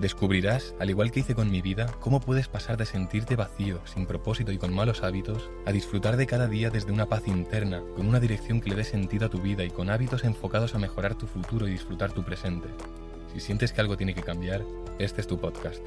Descubrirás, 0.00 0.74
al 0.80 0.90
igual 0.90 1.12
que 1.12 1.20
hice 1.20 1.36
con 1.36 1.50
mi 1.50 1.62
vida, 1.62 1.86
cómo 2.00 2.18
puedes 2.18 2.48
pasar 2.48 2.76
de 2.76 2.84
sentirte 2.84 3.36
vacío, 3.36 3.80
sin 3.86 4.06
propósito 4.06 4.50
y 4.50 4.58
con 4.58 4.74
malos 4.74 5.04
hábitos, 5.04 5.50
a 5.66 5.72
disfrutar 5.72 6.16
de 6.16 6.26
cada 6.26 6.48
día 6.48 6.68
desde 6.68 6.90
una 6.90 7.06
paz 7.06 7.28
interna, 7.28 7.80
con 7.94 8.08
una 8.08 8.18
dirección 8.18 8.60
que 8.60 8.70
le 8.70 8.76
dé 8.76 8.84
sentido 8.84 9.26
a 9.26 9.30
tu 9.30 9.40
vida 9.40 9.62
y 9.64 9.70
con 9.70 9.90
hábitos 9.90 10.24
enfocados 10.24 10.74
a 10.74 10.78
mejorar 10.78 11.14
tu 11.16 11.28
futuro 11.28 11.68
y 11.68 11.70
disfrutar 11.70 12.12
tu 12.12 12.24
presente. 12.24 12.68
Si 13.32 13.38
sientes 13.38 13.72
que 13.72 13.80
algo 13.80 13.96
tiene 13.96 14.14
que 14.14 14.22
cambiar, 14.22 14.64
este 14.98 15.20
es 15.20 15.28
tu 15.28 15.38
podcast. 15.38 15.82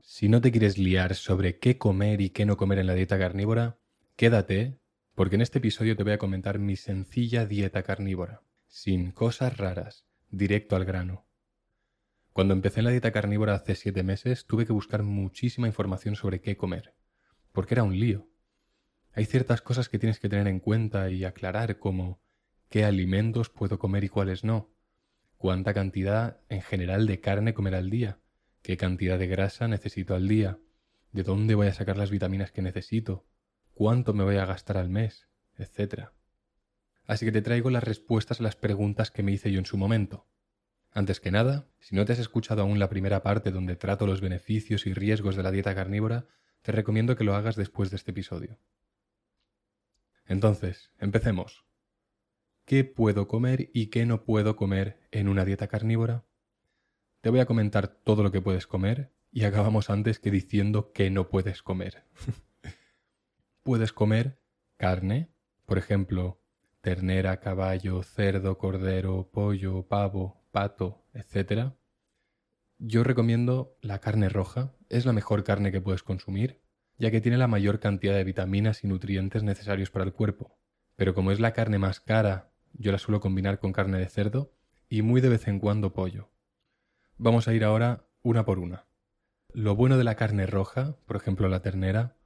Si 0.00 0.28
no 0.28 0.40
te 0.40 0.52
quieres 0.52 0.78
liar 0.78 1.16
sobre 1.16 1.58
qué 1.58 1.76
comer 1.76 2.20
y 2.20 2.30
qué 2.30 2.46
no 2.46 2.56
comer 2.56 2.78
en 2.78 2.86
la 2.86 2.94
dieta 2.94 3.18
carnívora, 3.18 3.78
quédate, 4.14 4.78
porque 5.16 5.34
en 5.34 5.42
este 5.42 5.58
episodio 5.58 5.96
te 5.96 6.04
voy 6.04 6.12
a 6.12 6.18
comentar 6.18 6.60
mi 6.60 6.76
sencilla 6.76 7.46
dieta 7.46 7.82
carnívora, 7.82 8.42
sin 8.68 9.10
cosas 9.10 9.56
raras, 9.56 10.06
directo 10.30 10.76
al 10.76 10.84
grano 10.84 11.25
cuando 12.36 12.52
empecé 12.52 12.82
la 12.82 12.90
dieta 12.90 13.12
carnívora 13.12 13.54
hace 13.54 13.74
siete 13.74 14.02
meses, 14.02 14.44
tuve 14.44 14.66
que 14.66 14.72
buscar 14.74 15.02
muchísima 15.02 15.68
información 15.68 16.16
sobre 16.16 16.42
qué 16.42 16.54
comer, 16.54 16.94
porque 17.50 17.72
era 17.72 17.82
un 17.82 17.98
lío. 17.98 18.28
Hay 19.14 19.24
ciertas 19.24 19.62
cosas 19.62 19.88
que 19.88 19.98
tienes 19.98 20.20
que 20.20 20.28
tener 20.28 20.46
en 20.46 20.60
cuenta 20.60 21.08
y 21.08 21.24
aclarar, 21.24 21.78
como 21.78 22.20
qué 22.68 22.84
alimentos 22.84 23.48
puedo 23.48 23.78
comer 23.78 24.04
y 24.04 24.10
cuáles 24.10 24.44
no, 24.44 24.70
cuánta 25.38 25.72
cantidad 25.72 26.42
en 26.50 26.60
general 26.60 27.06
de 27.06 27.22
carne 27.22 27.54
comer 27.54 27.74
al 27.74 27.88
día, 27.88 28.20
qué 28.60 28.76
cantidad 28.76 29.18
de 29.18 29.28
grasa 29.28 29.66
necesito 29.66 30.14
al 30.14 30.28
día, 30.28 30.58
de 31.12 31.22
dónde 31.22 31.54
voy 31.54 31.68
a 31.68 31.72
sacar 31.72 31.96
las 31.96 32.10
vitaminas 32.10 32.52
que 32.52 32.60
necesito, 32.60 33.24
cuánto 33.72 34.12
me 34.12 34.24
voy 34.24 34.36
a 34.36 34.44
gastar 34.44 34.76
al 34.76 34.90
mes, 34.90 35.26
etc. 35.56 36.10
Así 37.06 37.24
que 37.24 37.32
te 37.32 37.40
traigo 37.40 37.70
las 37.70 37.82
respuestas 37.82 38.40
a 38.40 38.42
las 38.42 38.56
preguntas 38.56 39.10
que 39.10 39.22
me 39.22 39.32
hice 39.32 39.50
yo 39.50 39.58
en 39.58 39.64
su 39.64 39.78
momento. 39.78 40.26
Antes 40.96 41.20
que 41.20 41.30
nada, 41.30 41.68
si 41.78 41.94
no 41.94 42.06
te 42.06 42.14
has 42.14 42.18
escuchado 42.18 42.62
aún 42.62 42.78
la 42.78 42.88
primera 42.88 43.22
parte 43.22 43.50
donde 43.50 43.76
trato 43.76 44.06
los 44.06 44.22
beneficios 44.22 44.86
y 44.86 44.94
riesgos 44.94 45.36
de 45.36 45.42
la 45.42 45.50
dieta 45.50 45.74
carnívora, 45.74 46.26
te 46.62 46.72
recomiendo 46.72 47.16
que 47.16 47.24
lo 47.24 47.34
hagas 47.34 47.54
después 47.54 47.90
de 47.90 47.96
este 47.96 48.12
episodio. 48.12 48.58
Entonces, 50.24 50.90
empecemos. 50.98 51.66
¿Qué 52.64 52.82
puedo 52.84 53.28
comer 53.28 53.68
y 53.74 53.88
qué 53.88 54.06
no 54.06 54.24
puedo 54.24 54.56
comer 54.56 54.98
en 55.10 55.28
una 55.28 55.44
dieta 55.44 55.66
carnívora? 55.66 56.24
Te 57.20 57.28
voy 57.28 57.40
a 57.40 57.46
comentar 57.46 57.88
todo 57.88 58.22
lo 58.22 58.32
que 58.32 58.40
puedes 58.40 58.66
comer 58.66 59.12
y 59.30 59.44
acabamos 59.44 59.90
antes 59.90 60.18
que 60.18 60.30
diciendo 60.30 60.92
que 60.92 61.10
no 61.10 61.28
puedes 61.28 61.62
comer. 61.62 62.04
puedes 63.62 63.92
comer 63.92 64.40
carne, 64.78 65.28
por 65.66 65.76
ejemplo, 65.76 66.40
ternera, 66.80 67.38
caballo, 67.38 68.02
cerdo, 68.02 68.56
cordero, 68.56 69.28
pollo, 69.30 69.82
pavo, 69.86 70.45
pato, 70.56 71.04
etc., 71.12 71.74
yo 72.78 73.04
recomiendo 73.04 73.76
la 73.82 73.98
carne 73.98 74.30
roja. 74.30 74.72
Es 74.88 75.04
la 75.04 75.12
mejor 75.12 75.44
carne 75.44 75.70
que 75.70 75.82
puedes 75.82 76.02
consumir, 76.02 76.62
ya 76.96 77.10
que 77.10 77.20
tiene 77.20 77.36
la 77.36 77.46
mayor 77.46 77.78
cantidad 77.78 78.14
de 78.14 78.24
vitaminas 78.24 78.82
y 78.82 78.86
nutrientes 78.86 79.42
necesarios 79.42 79.90
para 79.90 80.06
el 80.06 80.14
cuerpo. 80.14 80.58
Pero 80.94 81.12
como 81.12 81.30
es 81.30 81.40
la 81.40 81.52
carne 81.52 81.78
más 81.78 82.00
cara, 82.00 82.54
yo 82.72 82.90
la 82.90 82.96
suelo 82.96 83.20
combinar 83.20 83.58
con 83.58 83.74
carne 83.74 83.98
de 83.98 84.08
cerdo 84.08 84.54
y 84.88 85.02
muy 85.02 85.20
de 85.20 85.28
vez 85.28 85.46
en 85.46 85.58
cuando 85.58 85.92
pollo. 85.92 86.30
Vamos 87.18 87.48
a 87.48 87.52
ir 87.52 87.62
ahora 87.62 88.06
una 88.22 88.46
por 88.46 88.58
una. 88.58 88.86
Lo 89.52 89.76
bueno 89.76 89.98
de 89.98 90.04
la 90.04 90.14
carne 90.14 90.46
roja, 90.46 90.96
por 91.04 91.16
ejemplo 91.16 91.50
la 91.50 91.60
ternera, 91.60 92.16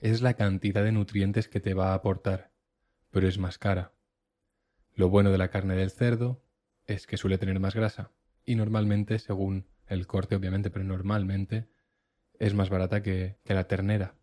es 0.00 0.22
la 0.22 0.34
cantidad 0.34 0.82
de 0.82 0.90
nutrientes 0.90 1.46
que 1.46 1.60
te 1.60 1.72
va 1.72 1.92
a 1.92 1.94
aportar, 1.94 2.50
pero 3.12 3.28
es 3.28 3.38
más 3.38 3.58
cara. 3.58 3.92
Lo 4.92 5.08
bueno 5.08 5.30
de 5.30 5.38
la 5.38 5.50
carne 5.50 5.76
del 5.76 5.92
cerdo 5.92 6.42
es 6.86 7.06
que 7.06 7.16
suele 7.16 7.38
tener 7.38 7.60
más 7.60 7.74
grasa 7.74 8.12
y 8.44 8.54
normalmente, 8.54 9.18
según 9.18 9.66
el 9.86 10.06
corte 10.06 10.36
obviamente, 10.36 10.70
pero 10.70 10.84
normalmente 10.84 11.68
es 12.38 12.54
más 12.54 12.70
barata 12.70 13.02
que, 13.02 13.38
que 13.44 13.54
la 13.54 13.66
ternera. 13.66 14.14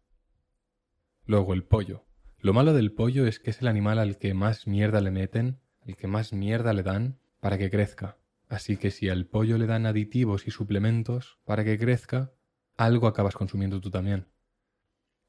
Luego 1.25 1.53
el 1.53 1.63
pollo. 1.63 2.05
Lo 2.39 2.53
malo 2.53 2.73
del 2.73 2.91
pollo 2.91 3.25
es 3.25 3.39
que 3.39 3.51
es 3.51 3.61
el 3.61 3.67
animal 3.67 3.99
al 3.99 4.17
que 4.17 4.33
más 4.33 4.67
mierda 4.67 5.01
le 5.01 5.11
meten, 5.11 5.59
al 5.81 5.95
que 5.95 6.07
más 6.07 6.33
mierda 6.33 6.73
le 6.73 6.83
dan 6.83 7.19
para 7.39 7.57
que 7.57 7.69
crezca. 7.69 8.17
Así 8.49 8.77
que 8.77 8.91
si 8.91 9.09
al 9.09 9.25
pollo 9.25 9.57
le 9.57 9.65
dan 9.65 9.85
aditivos 9.85 10.47
y 10.47 10.51
suplementos 10.51 11.39
para 11.45 11.63
que 11.63 11.77
crezca, 11.77 12.33
algo 12.77 13.07
acabas 13.07 13.35
consumiendo 13.35 13.79
tú 13.81 13.89
también. 13.89 14.27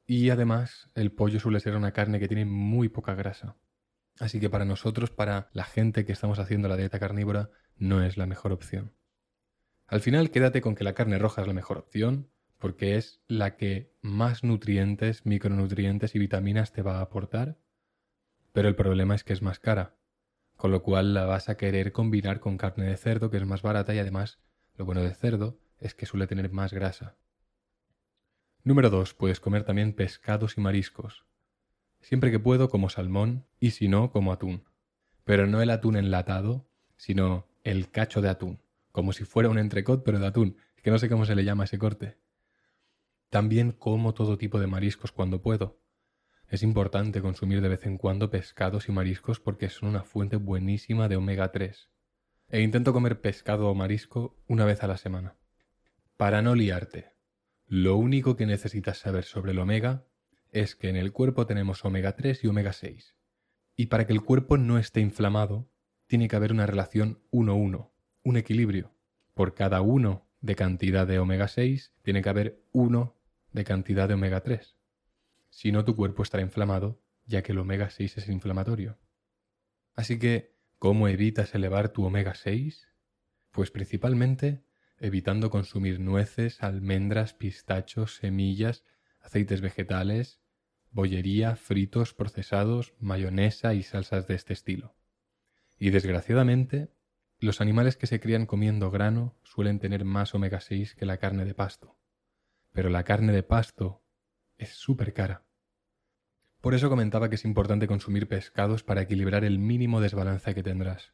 Y 0.07 0.31
además, 0.31 0.91
el 0.95 1.13
pollo 1.13 1.41
suele 1.41 1.61
ser 1.61 1.77
una 1.77 1.93
carne 1.93 2.21
que 2.21 2.29
tiene 2.29 2.45
muy 2.45 2.89
poca 2.89 3.15
grasa. 3.15 3.57
Así 4.21 4.41
que 4.41 4.51
para 4.51 4.65
nosotros, 4.65 5.11
para 5.11 5.49
la 5.53 5.65
gente 5.65 6.05
que 6.05 6.13
estamos 6.13 6.39
haciendo 6.39 6.69
la 6.69 6.77
dieta 6.77 6.99
carnívora, 6.99 7.51
no 7.77 8.03
es 8.03 8.17
la 8.17 8.27
mejor 8.27 8.53
opción. 8.53 8.93
Al 9.87 10.01
final, 10.01 10.31
quédate 10.31 10.61
con 10.61 10.75
que 10.75 10.85
la 10.85 10.95
carne 10.95 11.19
roja 11.19 11.43
es 11.43 11.49
la 11.49 11.55
mejor 11.55 11.79
opción, 11.79 12.31
porque 12.59 12.97
es 12.97 13.21
la 13.27 13.57
que 13.57 13.93
más 14.01 14.45
nutrientes, 14.45 15.27
micronutrientes 15.27 16.15
y 16.15 16.19
vitaminas 16.19 16.73
te 16.73 16.83
va 16.83 16.99
a 16.99 17.03
aportar, 17.03 17.59
pero 18.53 18.69
el 18.69 18.77
problema 18.77 19.15
es 19.15 19.25
que 19.25 19.33
es 19.33 19.43
más 19.43 19.59
cara, 19.59 19.97
con 20.57 20.71
lo 20.71 20.83
cual 20.83 21.13
la 21.13 21.27
vas 21.27 21.49
a 21.49 21.57
querer 21.57 21.93
combinar 21.93 22.41
con 22.41 22.57
carne 22.57 22.87
de 22.87 22.97
cerdo, 22.97 23.31
que 23.31 23.37
es 23.37 23.45
más 23.45 23.63
barata 23.63 23.95
y 23.95 23.99
además 23.99 24.39
lo 24.77 24.85
bueno 24.85 25.03
de 25.03 25.15
cerdo 25.15 25.59
es 25.79 25.95
que 25.95 26.07
suele 26.07 26.27
tener 26.27 26.51
más 26.51 26.73
grasa. 26.73 27.17
Número 28.63 28.89
2. 28.89 29.13
Puedes 29.15 29.41
comer 29.41 29.65
también 29.65 29.93
pescados 29.93 30.57
y 30.57 30.61
mariscos. 30.61 31.27
Siempre 32.05 32.31
que 32.31 32.39
puedo 32.39 32.69
como 32.69 32.91
salmón 32.91 33.47
y 33.59 33.71
si 33.71 33.89
no 33.89 34.11
como 34.11 34.31
atún. 34.31 34.65
Pero 35.25 35.47
no 35.47 35.63
el 35.63 35.71
atún 35.71 35.97
enlatado, 35.97 36.69
sino 36.99 37.49
el 37.63 37.91
cacho 37.91 38.21
de 38.21 38.29
atún, 38.29 38.61
como 38.93 39.15
si 39.15 39.25
fuera 39.25 39.49
un 39.49 39.59
entrecot 39.59 40.05
pero 40.05 40.19
de 40.19 40.27
atún, 40.27 40.59
que 40.83 40.91
no 40.91 40.99
sé 40.99 41.09
cómo 41.09 41.25
se 41.25 41.35
le 41.35 41.45
llama 41.45 41.65
ese 41.65 41.79
corte. 41.79 42.19
También 43.31 43.73
como 43.73 44.13
todo 44.13 44.37
tipo 44.37 44.61
de 44.61 44.67
mariscos 44.67 45.13
cuando 45.13 45.41
puedo. 45.41 45.81
Es 46.47 46.63
importante 46.63 47.23
consumir 47.23 47.63
de 47.63 47.71
vez 47.71 47.87
en 47.87 47.97
cuando 47.97 48.29
pescados 48.29 48.91
y 48.91 48.93
mariscos 48.93 49.41
porque 49.41 49.71
son 49.71 49.89
una 49.89 50.03
fuente 50.03 50.37
buenísima 50.37 51.09
de 51.09 51.17
omega 51.17 51.53
3. 51.53 51.89
E 52.49 52.61
intento 52.61 52.93
comer 52.93 53.23
pescado 53.23 53.71
o 53.71 53.75
marisco 53.75 54.37
una 54.47 54.67
vez 54.67 54.83
a 54.83 54.89
la 54.89 54.99
semana. 54.99 55.37
Para 56.19 56.43
no 56.43 56.55
liarte, 56.55 57.15
lo 57.67 57.97
único 57.97 58.37
que 58.37 58.45
necesitas 58.45 58.99
saber 58.99 59.25
sobre 59.25 59.53
el 59.53 59.59
omega 59.59 60.05
es 60.55 60.77
que 60.77 60.89
en 60.89 60.97
el 60.97 61.13
cuerpo 61.13 61.47
tenemos 61.47 61.85
omega 61.85 62.17
3 62.17 62.45
y 62.45 62.47
omega 62.47 62.73
6. 62.73 63.15
Y 63.77 63.87
para 63.87 64.07
que 64.07 64.13
el 64.13 64.23
cuerpo 64.23 64.57
no 64.57 64.79
esté 64.79 65.01
inflamado, 65.01 65.69
tiene 66.07 66.29
que 66.29 66.37
haber 66.37 66.53
una 66.53 66.65
relación 66.65 67.21
1-1, 67.33 67.91
un 68.23 68.37
equilibrio. 68.37 68.95
Por 69.35 69.55
cada 69.55 69.83
1 69.83 70.27
de 70.41 70.55
cantidad 70.55 71.07
de 71.07 71.19
omega 71.19 71.49
6, 71.49 71.93
tiene 72.03 72.23
que 72.23 72.29
haber 72.29 72.63
1 72.73 73.17
de 73.53 73.65
cantidad 73.65 74.07
de 74.07 74.15
omega 74.15 74.43
3. 74.43 74.77
Si 75.51 75.73
no, 75.73 75.85
tu 75.85 75.97
cuerpo 75.97 76.23
estará 76.23 76.43
inflamado, 76.43 77.03
ya 77.27 77.43
que 77.43 77.53
el 77.53 77.59
omega 77.59 77.91
6 77.91 78.19
es 78.19 78.29
inflamatorio. 78.29 78.99
Así 79.95 80.19
que, 80.19 80.55
¿cómo 80.79 81.09
evitas 81.09 81.55
elevar 81.55 81.89
tu 81.89 82.05
omega 82.05 82.35
6? 82.35 82.89
Pues 83.51 83.71
principalmente 83.73 84.65
evitando 84.99 85.51
consumir 85.51 85.99
nueces, 85.99 86.63
almendras, 86.63 87.35
pistachos, 87.35 88.17
semillas, 88.17 88.85
aceites 89.21 89.61
vegetales, 89.61 90.41
bollería, 90.95 91.57
fritos, 91.57 92.15
procesados, 92.15 92.95
mayonesa 93.01 93.75
y 93.75 93.83
salsas 93.83 94.27
de 94.29 94.37
este 94.37 94.53
estilo. 94.53 94.95
Y 95.77 95.91
desgraciadamente, 95.91 96.89
los 97.41 97.61
animales 97.61 97.97
que 97.97 98.07
se 98.07 98.21
crían 98.21 98.47
comiendo 98.47 98.91
grano 98.93 99.37
suelen 99.43 99.81
tener 99.81 100.05
más 100.05 100.35
omega 100.35 100.61
6 100.61 100.95
que 100.95 101.05
la 101.05 101.19
carne 101.19 101.45
de 101.45 101.53
pasto. 101.53 101.99
Pero 102.73 102.91
la 102.91 103.03
carne 103.03 103.33
de 103.33 103.43
pasto 103.43 104.05
es 104.57 104.71
súper 104.71 105.13
cara. 105.13 105.45
Por 106.61 106.75
eso 106.75 106.89
comentaba 106.89 107.29
que 107.29 107.35
es 107.35 107.45
importante 107.45 107.89
consumir 107.89 108.29
pescados 108.29 108.85
para 108.85 109.03
equilibrar 109.03 109.45
el 109.45 109.59
mínimo 109.59 110.01
desbalance 110.01 110.55
que 110.55 110.63
tendrás. 110.63 111.13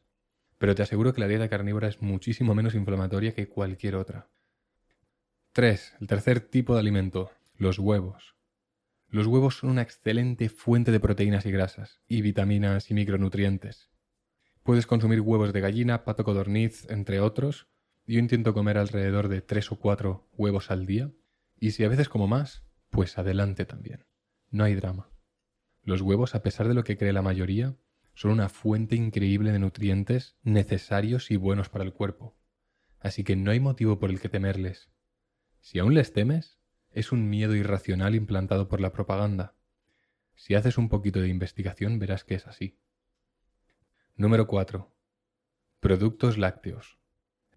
Pero 0.59 0.75
te 0.75 0.83
aseguro 0.83 1.11
que 1.11 1.21
la 1.21 1.27
dieta 1.27 1.49
carnívora 1.49 1.87
es 1.87 2.03
muchísimo 2.03 2.53
menos 2.53 2.75
inflamatoria 2.75 3.33
que 3.33 3.49
cualquier 3.49 3.95
otra. 3.95 4.29
3. 5.53 5.95
El 5.99 6.07
tercer 6.07 6.39
tipo 6.39 6.75
de 6.75 6.81
alimento, 6.81 7.31
los 7.57 7.79
huevos. 7.79 8.35
Los 9.11 9.27
huevos 9.27 9.57
son 9.57 9.71
una 9.71 9.81
excelente 9.81 10.47
fuente 10.47 10.89
de 10.89 11.01
proteínas 11.01 11.45
y 11.45 11.51
grasas, 11.51 11.99
y 12.07 12.21
vitaminas 12.21 12.89
y 12.91 12.93
micronutrientes. 12.93 13.89
Puedes 14.63 14.87
consumir 14.87 15.19
huevos 15.19 15.51
de 15.51 15.59
gallina, 15.59 16.05
pato 16.05 16.23
codorniz, 16.23 16.89
entre 16.89 17.19
otros. 17.19 17.67
Yo 18.07 18.19
intento 18.19 18.53
comer 18.53 18.77
alrededor 18.77 19.27
de 19.27 19.41
tres 19.41 19.69
o 19.69 19.75
cuatro 19.77 20.29
huevos 20.31 20.71
al 20.71 20.85
día, 20.85 21.11
y 21.59 21.71
si 21.71 21.83
a 21.83 21.89
veces 21.89 22.07
como 22.07 22.29
más, 22.29 22.63
pues 22.89 23.17
adelante 23.17 23.65
también. 23.65 24.05
No 24.49 24.63
hay 24.63 24.75
drama. 24.75 25.11
Los 25.83 25.99
huevos, 25.99 26.33
a 26.33 26.41
pesar 26.41 26.69
de 26.69 26.73
lo 26.73 26.85
que 26.85 26.97
cree 26.97 27.11
la 27.11 27.21
mayoría, 27.21 27.75
son 28.13 28.31
una 28.31 28.47
fuente 28.47 28.95
increíble 28.95 29.51
de 29.51 29.59
nutrientes 29.59 30.37
necesarios 30.41 31.31
y 31.31 31.35
buenos 31.35 31.67
para 31.67 31.83
el 31.83 31.91
cuerpo. 31.91 32.37
Así 33.01 33.25
que 33.25 33.35
no 33.35 33.51
hay 33.51 33.59
motivo 33.59 33.99
por 33.99 34.09
el 34.09 34.21
que 34.21 34.29
temerles. 34.29 34.89
Si 35.59 35.79
aún 35.79 35.95
les 35.95 36.13
temes, 36.13 36.60
es 36.91 37.11
un 37.11 37.29
miedo 37.29 37.55
irracional 37.55 38.15
implantado 38.15 38.67
por 38.67 38.81
la 38.81 38.91
propaganda. 38.91 39.55
Si 40.35 40.55
haces 40.55 40.77
un 40.77 40.89
poquito 40.89 41.21
de 41.21 41.29
investigación 41.29 41.99
verás 41.99 42.23
que 42.23 42.35
es 42.35 42.47
así. 42.47 42.77
Número 44.15 44.47
4. 44.47 44.91
Productos 45.79 46.37
lácteos. 46.37 46.97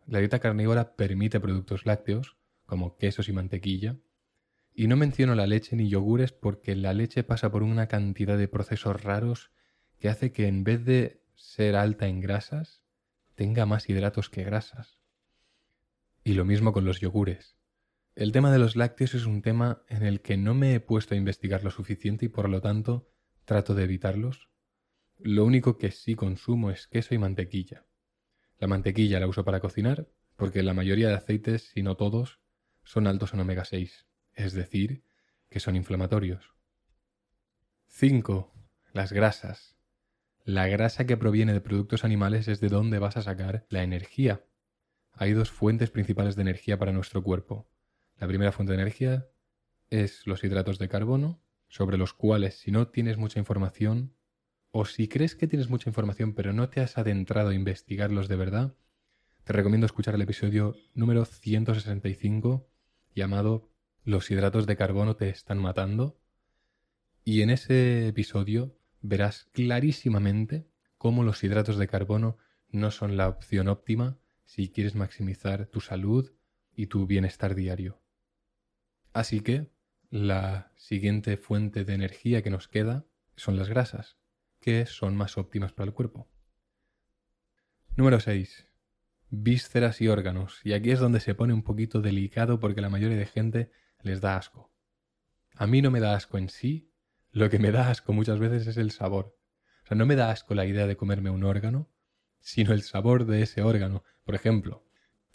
La 0.07 0.19
dieta 0.19 0.39
carnívora 0.39 0.97
permite 0.97 1.41
productos 1.41 1.87
lácteos, 1.87 2.37
como 2.67 2.97
quesos 2.97 3.29
y 3.29 3.33
mantequilla, 3.33 3.97
y 4.75 4.89
no 4.89 4.97
menciono 4.97 5.35
la 5.35 5.47
leche 5.47 5.77
ni 5.77 5.89
yogures 5.89 6.33
porque 6.33 6.75
la 6.75 6.95
leche 6.95 7.23
pasa 7.23 7.51
por 7.51 7.63
una 7.63 7.87
cantidad 7.87 8.37
de 8.37 8.49
procesos 8.49 9.03
raros 9.03 9.51
que 9.99 10.09
hace 10.09 10.33
que 10.33 10.47
en 10.47 10.65
vez 10.65 10.85
de 10.85 11.23
ser 11.37 11.77
alta 11.77 12.07
en 12.07 12.21
grasas, 12.21 12.83
tenga 13.35 13.67
más 13.67 13.89
hidratos 13.89 14.31
que 14.31 14.45
grasas. 14.45 14.99
Y 16.25 16.35
lo 16.35 16.45
mismo 16.45 16.73
con 16.73 16.85
los 16.85 17.01
yogures. 17.01 17.57
El 18.15 18.31
tema 18.31 18.53
de 18.53 18.59
los 18.59 18.77
lácteos 18.77 19.15
es 19.15 19.27
un 19.27 19.43
tema 19.43 19.83
en 19.89 20.05
el 20.05 20.21
que 20.21 20.37
no 20.37 20.55
me 20.55 20.75
he 20.75 20.81
puesto 20.81 21.15
a 21.15 21.17
investigar 21.17 21.65
lo 21.65 21.71
suficiente 21.71 22.27
y 22.27 22.29
por 22.29 22.49
lo 22.49 22.61
tanto 22.61 23.11
trato 23.45 23.75
de 23.75 23.85
evitarlos. 23.85 24.49
Lo 25.19 25.45
único 25.45 25.79
que 25.79 25.91
sí 25.91 26.15
consumo 26.15 26.71
es 26.71 26.87
queso 26.87 27.15
y 27.15 27.19
mantequilla. 27.19 27.87
La 28.59 28.69
mantequilla 28.69 29.21
la 29.21 29.27
uso 29.27 29.45
para 29.45 29.61
cocinar 29.61 30.09
porque 30.37 30.63
la 30.63 30.75
mayoría 30.75 31.09
de 31.09 31.15
aceites, 31.15 31.71
si 31.73 31.83
no 31.83 31.97
todos, 31.97 32.41
son 32.83 33.07
altos 33.07 33.35
en 33.35 33.41
omega 33.41 33.65
6 33.65 34.07
es 34.35 34.53
decir, 34.53 35.05
que 35.49 35.61
son 35.61 35.77
inflamatorios. 35.77 36.55
5. 37.87 38.53
Las 38.93 39.13
grasas. 39.13 39.77
La 40.45 40.67
grasa 40.67 41.07
que 41.07 41.17
proviene 41.17 41.53
de 41.53 41.61
productos 41.61 42.05
animales 42.05 42.49
es 42.49 42.61
de 42.61 42.69
donde 42.69 42.99
vas 42.99 43.17
a 43.17 43.23
sacar 43.23 43.67
la 43.69 43.83
energía. 43.83 44.45
Hay 45.13 45.33
dos 45.33 45.51
fuentes 45.51 45.91
principales 45.91 46.37
de 46.37 46.43
energía 46.43 46.79
para 46.79 46.93
nuestro 46.93 47.23
cuerpo. 47.23 47.71
La 48.19 48.27
primera 48.29 48.53
fuente 48.53 48.73
de 48.73 48.81
energía 48.81 49.29
es 49.91 50.27
los 50.27 50.45
hidratos 50.45 50.79
de 50.79 50.89
carbono, 50.89 51.43
sobre 51.69 51.99
los 51.99 52.15
cuales 52.15 52.55
si 52.59 52.71
no 52.71 52.89
tienes 52.89 53.17
mucha 53.17 53.39
información, 53.39 54.15
o 54.71 54.85
si 54.85 55.09
crees 55.09 55.35
que 55.37 55.47
tienes 55.47 55.69
mucha 55.69 55.91
información 55.91 56.35
pero 56.35 56.53
no 56.53 56.69
te 56.69 56.81
has 56.81 56.99
adentrado 56.99 57.51
a 57.51 57.55
investigarlos 57.55 58.29
de 58.29 58.37
verdad, 58.37 58.75
te 59.45 59.53
recomiendo 59.53 59.85
escuchar 59.85 60.15
el 60.15 60.23
episodio 60.23 60.75
número 60.95 61.25
165 61.25 62.67
llamado 63.15 63.71
los 64.05 64.31
hidratos 64.31 64.67
de 64.67 64.77
carbono 64.77 65.17
te 65.17 65.29
están 65.29 65.59
matando. 65.59 66.19
Y 67.25 67.43
en 67.43 67.51
ese 67.51 68.09
episodio 68.09 68.77
verás 69.01 69.49
clarísimamente 69.53 70.67
cómo 70.99 71.25
los 71.25 71.43
hidratos 71.45 71.77
de 71.77 71.89
carbono 71.89 72.39
no 72.71 72.91
son 72.91 73.17
la 73.17 73.29
opción 73.29 73.69
óptima 73.69 74.19
si 74.45 74.69
quieres 74.69 74.95
maximizar 74.95 75.67
tu 75.67 75.81
salud 75.81 76.33
y 76.75 76.87
tu 76.87 77.07
bienestar 77.07 77.55
diario. 77.55 78.04
Así 79.15 79.41
que 79.41 79.71
la 80.11 80.73
siguiente 80.77 81.37
fuente 81.37 81.85
de 81.85 81.95
energía 81.95 82.43
que 82.43 82.51
nos 82.51 82.67
queda 82.67 83.07
son 83.37 83.57
las 83.57 83.69
grasas, 83.69 84.19
que 84.61 84.87
son 84.87 85.17
más 85.17 85.39
óptimas 85.39 85.73
para 85.73 85.87
el 85.87 85.95
cuerpo. 85.95 86.29
Número 87.97 88.19
6. 88.19 88.69
Vísceras 89.31 90.01
y 90.01 90.09
órganos. 90.09 90.61
Y 90.65 90.73
aquí 90.73 90.91
es 90.91 90.99
donde 90.99 91.21
se 91.21 91.37
pone 91.37 91.55
un 91.55 91.63
poquito 91.63 92.01
delicado 92.01 92.59
porque 92.59 92.81
la 92.81 92.91
mayoría 92.91 93.17
de 93.17 93.27
gente 93.27 93.71
les 94.03 94.21
da 94.21 94.37
asco. 94.37 94.73
A 95.55 95.69
mí 95.69 95.81
no 95.81 95.93
me 95.93 96.01
da 96.01 96.17
asco 96.17 96.37
en 96.37 96.49
sí, 96.49 96.93
lo 97.31 97.49
que 97.51 97.61
me 97.61 97.71
da 97.71 97.91
asco 97.91 98.13
muchas 98.13 98.41
veces 98.41 98.67
es 98.67 98.77
el 98.77 98.91
sabor. 98.91 99.39
O 99.85 99.87
sea, 99.87 99.97
no 99.97 100.07
me 100.07 100.17
da 100.17 100.33
asco 100.33 100.57
la 100.57 100.67
idea 100.67 100.89
de 100.89 100.97
comerme 100.97 101.31
un 101.31 101.45
órgano, 101.45 101.89
sino 102.41 102.73
el 102.73 102.83
sabor 102.83 103.27
de 103.27 103.43
ese 103.43 103.63
órgano. 103.63 104.03
Por 104.25 104.35
ejemplo, 104.35 104.85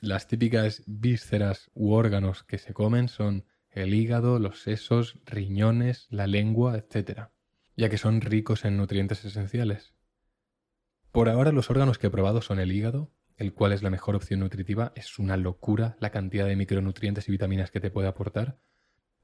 las 0.01 0.27
típicas 0.27 0.83
vísceras 0.85 1.71
u 1.73 1.93
órganos 1.93 2.43
que 2.43 2.57
se 2.57 2.73
comen 2.73 3.07
son 3.07 3.45
el 3.71 3.93
hígado, 3.93 4.39
los 4.39 4.61
sesos, 4.61 5.19
riñones, 5.25 6.07
la 6.09 6.27
lengua, 6.27 6.77
etc., 6.77 7.29
ya 7.75 7.89
que 7.89 7.97
son 7.97 8.21
ricos 8.21 8.65
en 8.65 8.77
nutrientes 8.77 9.23
esenciales. 9.23 9.93
Por 11.11 11.29
ahora 11.29 11.51
los 11.51 11.69
órganos 11.69 11.97
que 11.97 12.07
he 12.07 12.11
probado 12.11 12.41
son 12.41 12.59
el 12.59 12.71
hígado, 12.71 13.11
el 13.37 13.53
cual 13.53 13.71
es 13.71 13.81
la 13.81 13.89
mejor 13.89 14.15
opción 14.15 14.41
nutritiva. 14.41 14.91
Es 14.95 15.17
una 15.17 15.37
locura 15.37 15.95
la 15.99 16.11
cantidad 16.11 16.45
de 16.45 16.55
micronutrientes 16.55 17.27
y 17.27 17.31
vitaminas 17.31 17.71
que 17.71 17.79
te 17.79 17.89
puede 17.89 18.09
aportar, 18.09 18.59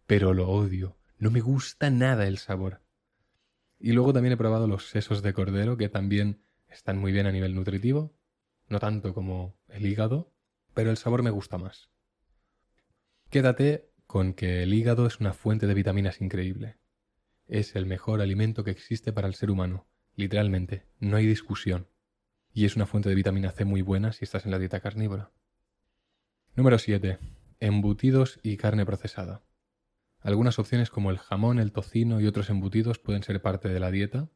pero 0.07 0.33
lo 0.33 0.49
odio. 0.49 0.97
No 1.17 1.31
me 1.31 1.41
gusta 1.41 1.89
nada 1.89 2.25
el 2.27 2.37
sabor. 2.37 2.81
Y 3.77 3.91
luego 3.91 4.13
también 4.13 4.33
he 4.33 4.37
probado 4.37 4.67
los 4.67 4.89
sesos 4.89 5.21
de 5.21 5.33
cordero, 5.33 5.75
que 5.75 5.89
también 5.89 6.41
están 6.69 6.97
muy 6.97 7.11
bien 7.11 7.27
a 7.27 7.31
nivel 7.31 7.53
nutritivo, 7.55 8.15
no 8.67 8.79
tanto 8.79 9.13
como 9.13 9.59
el 9.67 9.85
hígado, 9.85 10.33
pero 10.73 10.91
el 10.91 10.97
sabor 10.97 11.21
me 11.21 11.29
gusta 11.29 11.57
más. 11.57 11.89
Quédate 13.29 13.91
con 14.15 14.33
que 14.33 14.63
el 14.63 14.73
hígado 14.73 15.07
es 15.07 15.19
una 15.19 15.33
fuente 15.33 15.67
de 15.67 15.73
vitaminas 15.73 16.21
increíble. 16.21 16.77
Es 17.47 17.75
el 17.75 17.85
mejor 17.85 18.21
alimento 18.21 18.63
que 18.63 18.71
existe 18.71 19.11
para 19.11 19.27
el 19.27 19.33
ser 19.33 19.51
humano, 19.51 19.89
literalmente, 20.15 20.85
no 21.01 21.17
hay 21.17 21.25
discusión 21.25 21.89
y 22.53 22.63
es 22.63 22.77
una 22.77 22.85
fuente 22.85 23.09
de 23.09 23.15
vitamina 23.15 23.51
C 23.51 23.65
muy 23.65 23.81
buena 23.81 24.13
si 24.13 24.23
estás 24.23 24.45
en 24.45 24.51
la 24.51 24.57
dieta 24.57 24.79
carnívora. 24.79 25.33
Número 26.55 26.79
7. 26.79 27.19
Embutidos 27.59 28.39
y 28.41 28.55
carne 28.55 28.85
procesada. 28.85 29.43
Algunas 30.21 30.59
opciones 30.59 30.89
como 30.89 31.11
el 31.11 31.17
jamón, 31.17 31.59
el 31.59 31.73
tocino 31.73 32.21
y 32.21 32.27
otros 32.27 32.49
embutidos 32.49 32.99
pueden 32.99 33.21
ser 33.21 33.41
parte 33.41 33.67
de 33.67 33.81
la 33.81 33.91
dieta, 33.91 34.29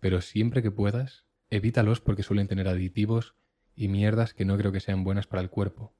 pero 0.00 0.22
siempre 0.22 0.60
que 0.60 0.72
puedas, 0.72 1.24
evítalos 1.50 2.00
porque 2.00 2.24
suelen 2.24 2.48
tener 2.48 2.66
aditivos 2.66 3.36
y 3.76 3.86
mierdas 3.86 4.34
que 4.34 4.44
no 4.44 4.58
creo 4.58 4.72
que 4.72 4.80
sean 4.80 5.04
buenas 5.04 5.28
para 5.28 5.40
el 5.40 5.50
cuerpo. 5.50 5.94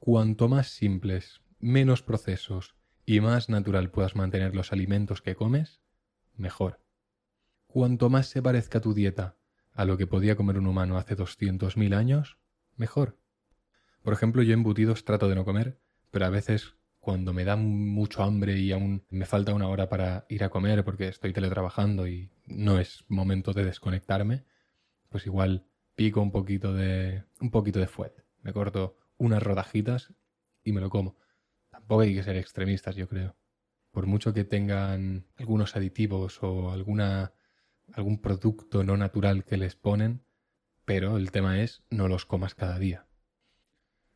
Cuanto 0.00 0.48
más 0.48 0.66
simples, 0.66 1.41
menos 1.62 2.02
procesos 2.02 2.74
y 3.06 3.20
más 3.20 3.48
natural 3.48 3.90
puedas 3.90 4.14
mantener 4.14 4.54
los 4.54 4.72
alimentos 4.72 5.22
que 5.22 5.34
comes, 5.34 5.80
mejor. 6.36 6.80
Cuanto 7.66 8.10
más 8.10 8.26
se 8.26 8.42
parezca 8.42 8.80
tu 8.80 8.92
dieta 8.92 9.38
a 9.72 9.86
lo 9.86 9.96
que 9.96 10.06
podía 10.06 10.36
comer 10.36 10.58
un 10.58 10.66
humano 10.66 10.98
hace 10.98 11.16
200.000 11.16 11.94
años, 11.94 12.36
mejor. 12.76 13.18
Por 14.02 14.12
ejemplo, 14.12 14.42
yo 14.42 14.52
embutidos 14.52 15.04
trato 15.04 15.28
de 15.28 15.36
no 15.36 15.44
comer, 15.44 15.80
pero 16.10 16.26
a 16.26 16.30
veces 16.30 16.76
cuando 16.98 17.32
me 17.32 17.44
da 17.44 17.56
mucho 17.56 18.22
hambre 18.22 18.58
y 18.58 18.72
aún 18.72 19.04
me 19.08 19.24
falta 19.24 19.54
una 19.54 19.68
hora 19.68 19.88
para 19.88 20.26
ir 20.28 20.44
a 20.44 20.50
comer 20.50 20.84
porque 20.84 21.08
estoy 21.08 21.32
teletrabajando 21.32 22.06
y 22.06 22.30
no 22.46 22.78
es 22.78 23.04
momento 23.08 23.52
de 23.52 23.64
desconectarme, 23.64 24.44
pues 25.08 25.26
igual 25.26 25.66
pico 25.94 26.20
un 26.20 26.32
poquito 26.32 26.74
de 26.74 27.24
un 27.40 27.50
poquito 27.50 27.78
de 27.78 27.86
fuet. 27.86 28.12
Me 28.42 28.52
corto 28.52 28.98
unas 29.16 29.42
rodajitas 29.42 30.12
y 30.64 30.72
me 30.72 30.80
lo 30.80 30.90
como. 30.90 31.16
Tampoco 31.82 32.02
hay 32.02 32.14
que 32.14 32.22
ser 32.22 32.36
extremistas, 32.36 32.94
yo 32.94 33.08
creo. 33.08 33.36
Por 33.90 34.06
mucho 34.06 34.32
que 34.32 34.44
tengan 34.44 35.26
algunos 35.36 35.74
aditivos 35.74 36.40
o 36.40 36.70
alguna 36.70 37.34
algún 37.92 38.22
producto 38.22 38.84
no 38.84 38.96
natural 38.96 39.44
que 39.44 39.56
les 39.56 39.74
ponen, 39.74 40.24
pero 40.84 41.16
el 41.16 41.32
tema 41.32 41.60
es 41.60 41.82
no 41.90 42.06
los 42.06 42.24
comas 42.24 42.54
cada 42.54 42.78
día. 42.78 43.08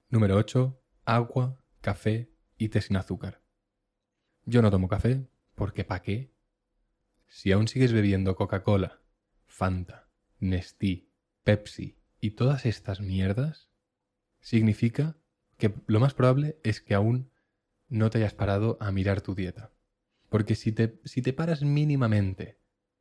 Número 0.08 0.36
8. 0.36 0.80
Agua, 1.06 1.60
café 1.80 2.30
y 2.56 2.68
té 2.68 2.80
sin 2.80 2.96
azúcar. 2.96 3.42
Yo 4.44 4.62
no 4.62 4.70
tomo 4.70 4.86
café, 4.86 5.26
porque 5.56 5.82
¿pa' 5.82 6.02
qué? 6.02 6.32
Si 7.26 7.50
aún 7.50 7.66
sigues 7.66 7.92
bebiendo 7.92 8.36
Coca-Cola, 8.36 9.02
Fanta, 9.44 10.08
Nestí, 10.38 11.10
Pepsi 11.42 11.98
y 12.20 12.30
todas 12.30 12.64
estas 12.64 13.00
mierdas, 13.00 13.70
significa 14.38 15.16
que 15.58 15.74
lo 15.88 15.98
más 15.98 16.14
probable 16.14 16.60
es 16.62 16.80
que 16.80 16.94
aún 16.94 17.32
no 17.88 18.10
te 18.10 18.18
hayas 18.18 18.34
parado 18.34 18.76
a 18.80 18.90
mirar 18.90 19.20
tu 19.20 19.34
dieta. 19.34 19.72
Porque 20.28 20.54
si 20.54 20.72
te, 20.72 21.00
si 21.04 21.22
te 21.22 21.32
paras 21.32 21.62
mínimamente 21.62 22.58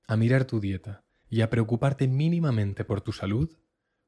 a 0.08 0.16
mirar 0.16 0.46
tu 0.46 0.60
dieta 0.60 1.04
y 1.30 1.42
a 1.42 1.50
preocuparte 1.50 2.08
mínimamente 2.08 2.86
por 2.86 3.02
tu 3.02 3.12
salud, 3.12 3.58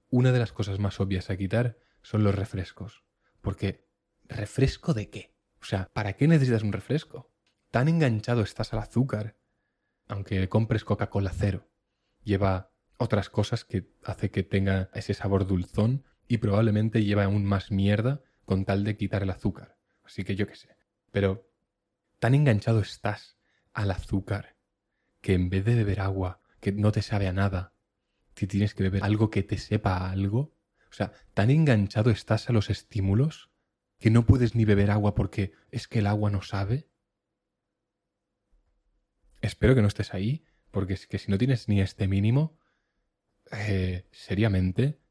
una 0.09 0.31
de 0.31 0.39
las 0.39 0.53
cosas 0.53 0.79
más 0.79 0.99
obvias 0.99 1.29
a 1.29 1.37
quitar 1.37 1.77
son 2.01 2.23
los 2.23 2.35
refrescos. 2.35 3.03
Porque, 3.41 3.87
¿refresco 4.27 4.93
de 4.93 5.09
qué? 5.09 5.35
O 5.61 5.65
sea, 5.65 5.89
¿para 5.93 6.13
qué 6.13 6.27
necesitas 6.27 6.63
un 6.63 6.71
refresco? 6.71 7.31
Tan 7.71 7.87
enganchado 7.87 8.41
estás 8.41 8.73
al 8.73 8.79
azúcar, 8.79 9.37
aunque 10.07 10.47
compres 10.47 10.85
Coca-Cola 10.85 11.31
cero. 11.35 11.67
Lleva 12.23 12.71
otras 12.97 13.29
cosas 13.29 13.65
que 13.65 13.91
hace 14.03 14.31
que 14.31 14.43
tenga 14.43 14.89
ese 14.93 15.13
sabor 15.13 15.47
dulzón 15.47 16.05
y 16.27 16.37
probablemente 16.37 17.03
lleva 17.03 17.25
aún 17.25 17.45
más 17.45 17.71
mierda 17.71 18.21
con 18.45 18.65
tal 18.65 18.83
de 18.83 18.97
quitar 18.97 19.23
el 19.23 19.29
azúcar. 19.29 19.76
Así 20.07 20.23
que 20.23 20.35
yo 20.35 20.47
qué 20.47 20.55
sé. 20.55 20.75
Pero 21.11 21.51
tan 22.19 22.33
enganchado 22.33 22.79
estás 22.79 23.37
al 23.73 23.91
azúcar 23.91 24.55
que 25.21 25.33
en 25.33 25.49
vez 25.49 25.65
de 25.65 25.75
beber 25.75 25.99
agua 25.99 26.41
que 26.61 26.71
no 26.71 26.91
te 26.91 27.01
sabe 27.01 27.27
a 27.27 27.33
nada, 27.33 27.73
si 28.35 28.47
tienes 28.47 28.73
que 28.73 28.83
beber 28.83 29.03
algo 29.03 29.29
que 29.29 29.43
te 29.43 29.57
sepa 29.57 30.09
algo, 30.09 30.55
o 30.89 30.93
sea, 30.93 31.11
tan 31.33 31.49
enganchado 31.49 32.09
estás 32.09 32.49
a 32.49 32.53
los 32.53 32.69
estímulos 32.69 33.51
que 33.99 34.09
no 34.09 34.25
puedes 34.25 34.55
ni 34.55 34.63
beber 34.63 34.91
agua 34.91 35.13
porque 35.13 35.51
es 35.71 35.87
que 35.87 35.99
el 35.99 36.07
agua 36.07 36.31
no 36.31 36.41
sabe. 36.41 36.89
Espero 39.41 39.75
que 39.75 39.81
no 39.81 39.87
estés 39.89 40.13
ahí, 40.13 40.45
porque 40.71 40.93
es 40.93 41.05
que 41.05 41.19
si 41.19 41.29
no 41.29 41.37
tienes 41.37 41.67
ni 41.67 41.81
este 41.81 42.07
mínimo, 42.07 42.57
eh, 43.51 44.07
seriamente, 44.11 45.01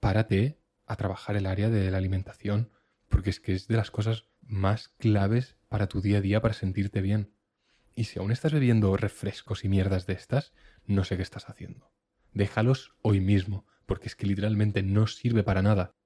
párate 0.00 0.60
a 0.84 0.96
trabajar 0.96 1.36
el 1.36 1.46
área 1.46 1.70
de 1.70 1.90
la 1.90 1.98
alimentación, 1.98 2.72
porque 3.08 3.30
es 3.30 3.38
que 3.38 3.54
es 3.54 3.68
de 3.68 3.76
las 3.76 3.90
cosas 3.90 4.31
más 4.52 4.88
claves 4.98 5.56
para 5.68 5.88
tu 5.88 6.02
día 6.02 6.18
a 6.18 6.20
día 6.20 6.42
para 6.42 6.54
sentirte 6.54 7.00
bien. 7.00 7.32
Y 7.94 8.04
si 8.04 8.18
aún 8.18 8.30
estás 8.30 8.52
bebiendo 8.52 8.96
refrescos 8.96 9.64
y 9.64 9.68
mierdas 9.68 10.06
de 10.06 10.12
estas, 10.12 10.52
no 10.84 11.04
sé 11.04 11.16
qué 11.16 11.22
estás 11.22 11.48
haciendo. 11.48 11.90
Déjalos 12.32 12.94
hoy 13.00 13.20
mismo, 13.20 13.66
porque 13.86 14.08
es 14.08 14.14
que 14.14 14.26
literalmente 14.26 14.82
no 14.82 15.06
sirve 15.06 15.42
para 15.42 15.62
nada. 15.62 15.96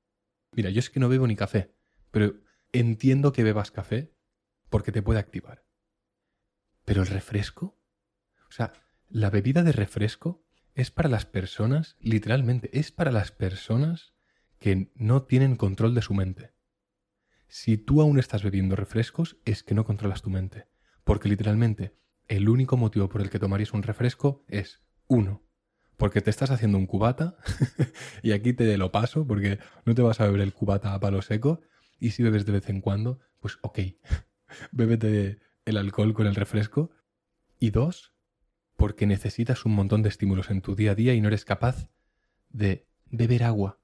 Mira, 0.52 0.70
yo 0.70 0.78
es 0.78 0.90
que 0.90 1.00
no 1.00 1.08
bebo 1.08 1.26
ni 1.26 1.34
café, 1.34 1.74
pero 2.12 2.34
entiendo 2.72 3.32
que 3.32 3.42
bebas 3.42 3.72
café 3.72 4.14
porque 4.70 4.92
te 4.92 5.02
puede 5.02 5.18
activar. 5.18 5.64
Pero 6.84 7.02
el 7.02 7.08
refresco, 7.08 7.80
o 8.48 8.52
sea, 8.52 8.72
la 9.08 9.30
bebida 9.30 9.64
de 9.64 9.72
refresco 9.72 10.44
es 10.74 10.92
para 10.92 11.08
las 11.08 11.26
personas, 11.26 11.96
literalmente, 12.00 12.70
es 12.78 12.92
para 12.92 13.10
las 13.10 13.32
personas 13.32 14.14
que 14.60 14.92
no 14.94 15.24
tienen 15.24 15.56
control 15.56 15.94
de 15.94 16.02
su 16.02 16.14
mente. 16.14 16.55
Si 17.48 17.78
tú 17.78 18.00
aún 18.00 18.18
estás 18.18 18.42
bebiendo 18.42 18.76
refrescos, 18.76 19.36
es 19.44 19.62
que 19.62 19.74
no 19.74 19.84
controlas 19.84 20.22
tu 20.22 20.30
mente. 20.30 20.66
Porque 21.04 21.28
literalmente, 21.28 21.96
el 22.28 22.48
único 22.48 22.76
motivo 22.76 23.08
por 23.08 23.22
el 23.22 23.30
que 23.30 23.38
tomarías 23.38 23.72
un 23.72 23.82
refresco 23.82 24.44
es, 24.48 24.82
uno, 25.06 25.44
porque 25.96 26.20
te 26.20 26.30
estás 26.30 26.50
haciendo 26.50 26.78
un 26.78 26.86
cubata, 26.86 27.36
y 28.22 28.32
aquí 28.32 28.52
te 28.52 28.76
lo 28.76 28.90
paso, 28.90 29.26
porque 29.26 29.58
no 29.84 29.94
te 29.94 30.02
vas 30.02 30.20
a 30.20 30.26
beber 30.26 30.40
el 30.40 30.52
cubata 30.52 30.94
a 30.94 31.00
palo 31.00 31.22
seco, 31.22 31.60
y 31.98 32.10
si 32.10 32.22
bebes 32.22 32.44
de 32.44 32.52
vez 32.52 32.68
en 32.68 32.80
cuando, 32.80 33.20
pues 33.40 33.58
ok, 33.62 33.78
bébete 34.72 35.38
el 35.64 35.76
alcohol 35.76 36.14
con 36.14 36.26
el 36.26 36.34
refresco. 36.34 36.90
Y 37.58 37.70
dos, 37.70 38.12
porque 38.76 39.06
necesitas 39.06 39.64
un 39.64 39.74
montón 39.74 40.02
de 40.02 40.08
estímulos 40.08 40.50
en 40.50 40.60
tu 40.60 40.74
día 40.74 40.92
a 40.92 40.94
día 40.94 41.14
y 41.14 41.20
no 41.20 41.28
eres 41.28 41.44
capaz 41.44 41.88
de 42.50 42.86
beber 43.06 43.44
agua, 43.44 43.80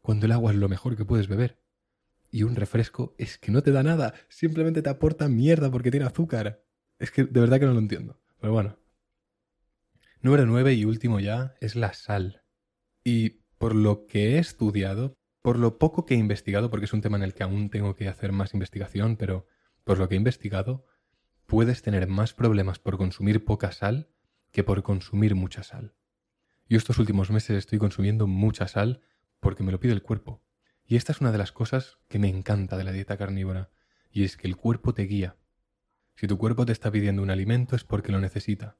cuando 0.00 0.26
el 0.26 0.32
agua 0.32 0.52
es 0.52 0.58
lo 0.58 0.68
mejor 0.68 0.96
que 0.96 1.04
puedes 1.04 1.28
beber. 1.28 1.65
Y 2.36 2.42
un 2.42 2.54
refresco 2.54 3.14
es 3.16 3.38
que 3.38 3.50
no 3.50 3.62
te 3.62 3.72
da 3.72 3.82
nada, 3.82 4.12
simplemente 4.28 4.82
te 4.82 4.90
aporta 4.90 5.26
mierda 5.26 5.70
porque 5.70 5.90
tiene 5.90 6.04
azúcar. 6.04 6.62
Es 6.98 7.10
que 7.10 7.24
de 7.24 7.40
verdad 7.40 7.58
que 7.58 7.64
no 7.64 7.72
lo 7.72 7.78
entiendo. 7.78 8.20
Pero 8.38 8.52
bueno. 8.52 8.78
Número 10.20 10.44
nueve 10.44 10.74
y 10.74 10.84
último 10.84 11.18
ya 11.18 11.54
es 11.62 11.76
la 11.76 11.94
sal. 11.94 12.42
Y 13.02 13.40
por 13.56 13.74
lo 13.74 14.04
que 14.04 14.34
he 14.34 14.38
estudiado, 14.38 15.14
por 15.40 15.58
lo 15.58 15.78
poco 15.78 16.04
que 16.04 16.12
he 16.12 16.18
investigado, 16.18 16.68
porque 16.68 16.84
es 16.84 16.92
un 16.92 17.00
tema 17.00 17.16
en 17.16 17.22
el 17.22 17.32
que 17.32 17.42
aún 17.42 17.70
tengo 17.70 17.94
que 17.96 18.06
hacer 18.06 18.32
más 18.32 18.52
investigación, 18.52 19.16
pero 19.16 19.46
por 19.84 19.98
lo 19.98 20.06
que 20.06 20.16
he 20.16 20.18
investigado, 20.18 20.84
puedes 21.46 21.80
tener 21.80 22.06
más 22.06 22.34
problemas 22.34 22.78
por 22.78 22.98
consumir 22.98 23.46
poca 23.46 23.72
sal 23.72 24.10
que 24.52 24.62
por 24.62 24.82
consumir 24.82 25.36
mucha 25.36 25.62
sal. 25.62 25.94
Yo 26.68 26.76
estos 26.76 26.98
últimos 26.98 27.30
meses 27.30 27.56
estoy 27.56 27.78
consumiendo 27.78 28.26
mucha 28.26 28.68
sal 28.68 29.00
porque 29.40 29.62
me 29.62 29.72
lo 29.72 29.80
pide 29.80 29.94
el 29.94 30.02
cuerpo. 30.02 30.45
Y 30.86 30.96
esta 30.96 31.12
es 31.12 31.20
una 31.20 31.32
de 31.32 31.38
las 31.38 31.52
cosas 31.52 31.98
que 32.08 32.18
me 32.18 32.28
encanta 32.28 32.76
de 32.76 32.84
la 32.84 32.92
dieta 32.92 33.16
carnívora, 33.16 33.70
y 34.10 34.24
es 34.24 34.36
que 34.36 34.46
el 34.46 34.56
cuerpo 34.56 34.94
te 34.94 35.02
guía. 35.02 35.36
Si 36.14 36.26
tu 36.26 36.38
cuerpo 36.38 36.64
te 36.64 36.72
está 36.72 36.90
pidiendo 36.90 37.22
un 37.22 37.30
alimento 37.30 37.76
es 37.76 37.84
porque 37.84 38.12
lo 38.12 38.20
necesita. 38.20 38.78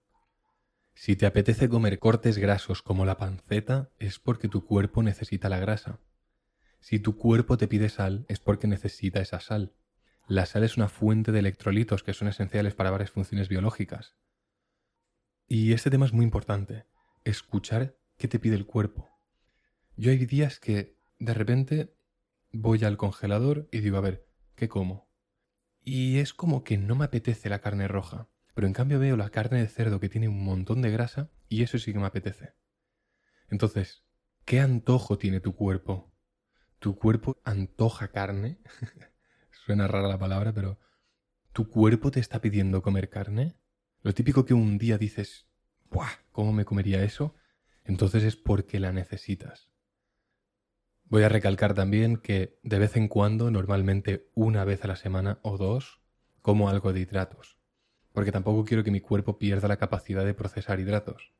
Si 0.95 1.15
te 1.15 1.27
apetece 1.27 1.69
comer 1.69 1.99
cortes 1.99 2.39
grasos 2.39 2.81
como 2.81 3.05
la 3.05 3.19
panceta 3.19 3.91
es 3.99 4.19
porque 4.19 4.49
tu 4.49 4.65
cuerpo 4.65 5.03
necesita 5.03 5.51
la 5.51 5.59
grasa. 5.59 6.01
Si 6.81 6.99
tu 6.99 7.19
cuerpo 7.19 7.59
te 7.59 7.69
pide 7.69 7.91
sal 7.91 8.25
es 8.29 8.41
porque 8.41 8.67
necesita 8.67 9.21
esa 9.21 9.41
sal. 9.41 9.75
La 10.27 10.47
sal 10.47 10.65
es 10.65 10.79
una 10.79 10.89
fuente 10.89 11.33
de 11.33 11.41
electrolitos 11.41 12.03
que 12.03 12.15
son 12.15 12.29
esenciales 12.29 12.75
para 12.75 12.91
varias 12.91 13.11
funciones 13.11 13.49
biológicas. 13.49 14.17
Y 15.47 15.75
este 15.75 15.91
tema 15.91 16.07
es 16.07 16.13
muy 16.13 16.25
importante, 16.25 16.87
escuchar 17.25 17.97
qué 18.17 18.27
te 18.27 18.39
pide 18.39 18.57
el 18.57 18.65
cuerpo. 18.65 19.11
Yo 19.97 20.11
hay 20.11 20.25
días 20.25 20.59
que 20.59 20.97
de 21.19 21.35
repente 21.35 21.96
voy 22.57 22.85
al 22.85 22.97
congelador 22.97 23.69
y 23.71 23.81
digo, 23.81 23.99
a 23.99 24.01
ver, 24.03 24.27
¿qué 24.55 24.69
como? 24.69 25.11
Y 25.83 26.19
es 26.19 26.35
como 26.35 26.65
que 26.65 26.79
no 26.79 26.97
me 26.97 27.05
apetece 27.05 27.49
la 27.49 27.61
carne 27.61 27.87
roja, 27.89 28.29
pero 28.55 28.67
en 28.67 28.73
cambio 28.73 28.99
veo 28.99 29.17
la 29.17 29.31
carne 29.31 29.61
de 29.61 29.69
cerdo 29.69 30.01
que 30.01 30.09
tiene 30.09 30.29
un 30.29 30.43
montón 30.45 30.83
de 30.83 30.91
grasa 30.91 31.31
y 31.49 31.63
eso 31.63 31.79
sí 31.79 31.93
que 31.93 31.99
me 31.99 32.07
apetece. 32.07 32.55
Entonces, 33.49 34.05
¿qué 34.45 34.61
antojo 34.61 35.19
tiene 35.19 35.41
tu 35.41 35.55
cuerpo? 35.55 36.13
¿Tu 36.79 36.97
cuerpo 36.97 37.41
antoja 37.45 38.09
carne? 38.09 38.59
Suena 39.51 39.87
rara 39.87 40.09
la 40.09 40.19
palabra, 40.19 40.53
pero 40.53 40.79
¿tu 41.53 41.69
cuerpo 41.69 42.11
te 42.11 42.21
está 42.21 42.41
pidiendo 42.41 42.83
comer 42.83 43.09
carne? 43.09 43.57
Lo 44.03 44.15
típico 44.15 44.45
que 44.45 44.55
un 44.55 44.79
día 44.79 44.99
dices, 44.99 45.49
¡buah! 45.91 46.11
¿Cómo 46.33 46.53
me 46.53 46.65
comería 46.65 47.03
eso? 47.03 47.35
Entonces 47.85 48.25
es 48.25 48.37
porque 48.37 48.81
la 48.81 48.93
necesitas. 48.93 49.71
Voy 51.09 51.23
a 51.23 51.29
recalcar 51.29 51.75
también 51.75 52.17
que 52.17 52.59
de 52.65 52.81
vez 52.81 52.97
en 52.97 53.07
cuando, 53.07 53.51
normalmente 53.53 54.29
una 54.35 54.65
vez 54.65 54.85
a 54.85 54.89
la 54.89 54.97
semana 54.97 55.39
o 55.43 55.57
dos, 55.57 56.01
como 56.43 56.69
algo 56.69 56.93
de 56.93 57.01
hidratos, 57.01 57.59
porque 58.13 58.33
tampoco 58.33 58.65
quiero 58.65 58.83
que 58.83 58.91
mi 58.91 59.01
cuerpo 59.01 59.39
pierda 59.39 59.69
la 59.69 59.77
capacidad 59.77 60.25
de 60.25 60.35
procesar 60.35 60.81
hidratos, 60.81 61.33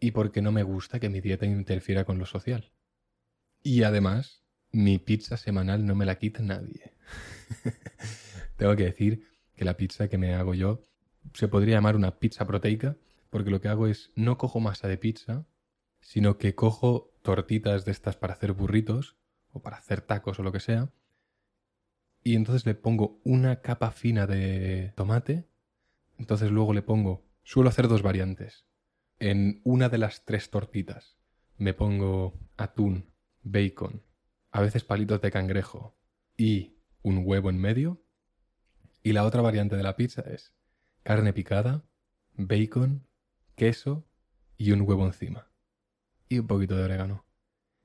y 0.00 0.12
porque 0.12 0.40
no 0.40 0.50
me 0.50 0.62
gusta 0.62 0.98
que 0.98 1.10
mi 1.10 1.20
dieta 1.20 1.44
interfiera 1.44 2.04
con 2.04 2.18
lo 2.18 2.24
social. 2.24 2.72
Y 3.62 3.82
además, 3.82 4.44
mi 4.72 4.98
pizza 4.98 5.36
semanal 5.36 5.84
no 5.84 5.94
me 5.94 6.06
la 6.06 6.18
quita 6.18 6.42
nadie. 6.42 6.94
Tengo 8.56 8.74
que 8.76 8.84
decir 8.84 9.28
que 9.54 9.66
la 9.66 9.76
pizza 9.76 10.08
que 10.08 10.16
me 10.16 10.34
hago 10.34 10.54
yo 10.54 10.80
se 11.34 11.48
podría 11.48 11.76
llamar 11.76 11.96
una 11.96 12.18
pizza 12.18 12.46
proteica, 12.46 12.96
porque 13.28 13.50
lo 13.50 13.60
que 13.60 13.68
hago 13.68 13.86
es 13.86 14.10
no 14.16 14.38
cojo 14.38 14.58
masa 14.58 14.88
de 14.88 14.96
pizza, 14.96 15.46
sino 16.00 16.38
que 16.38 16.54
cojo 16.54 17.11
tortitas 17.22 17.84
de 17.84 17.92
estas 17.92 18.16
para 18.16 18.34
hacer 18.34 18.52
burritos 18.52 19.16
o 19.52 19.62
para 19.62 19.76
hacer 19.76 20.00
tacos 20.00 20.38
o 20.38 20.42
lo 20.42 20.52
que 20.52 20.60
sea, 20.60 20.90
y 22.24 22.36
entonces 22.36 22.64
le 22.66 22.74
pongo 22.74 23.20
una 23.24 23.60
capa 23.62 23.90
fina 23.90 24.26
de 24.26 24.92
tomate, 24.96 25.48
entonces 26.18 26.50
luego 26.50 26.72
le 26.72 26.82
pongo, 26.82 27.24
suelo 27.42 27.68
hacer 27.68 27.88
dos 27.88 28.02
variantes. 28.02 28.64
En 29.18 29.60
una 29.64 29.88
de 29.88 29.98
las 29.98 30.24
tres 30.24 30.50
tortitas 30.50 31.16
me 31.56 31.74
pongo 31.74 32.38
atún, 32.56 33.12
bacon, 33.42 34.02
a 34.52 34.60
veces 34.60 34.84
palitos 34.84 35.20
de 35.20 35.30
cangrejo 35.30 35.96
y 36.36 36.76
un 37.02 37.22
huevo 37.24 37.50
en 37.50 37.58
medio. 37.58 38.02
Y 39.02 39.12
la 39.12 39.24
otra 39.24 39.42
variante 39.42 39.76
de 39.76 39.82
la 39.82 39.96
pizza 39.96 40.22
es 40.22 40.54
carne 41.02 41.32
picada, 41.32 41.84
bacon, 42.34 43.08
queso 43.56 44.06
y 44.56 44.70
un 44.70 44.82
huevo 44.82 45.04
encima. 45.06 45.51
Y 46.32 46.38
un 46.38 46.46
poquito 46.46 46.78
de 46.78 46.84
orégano. 46.84 47.26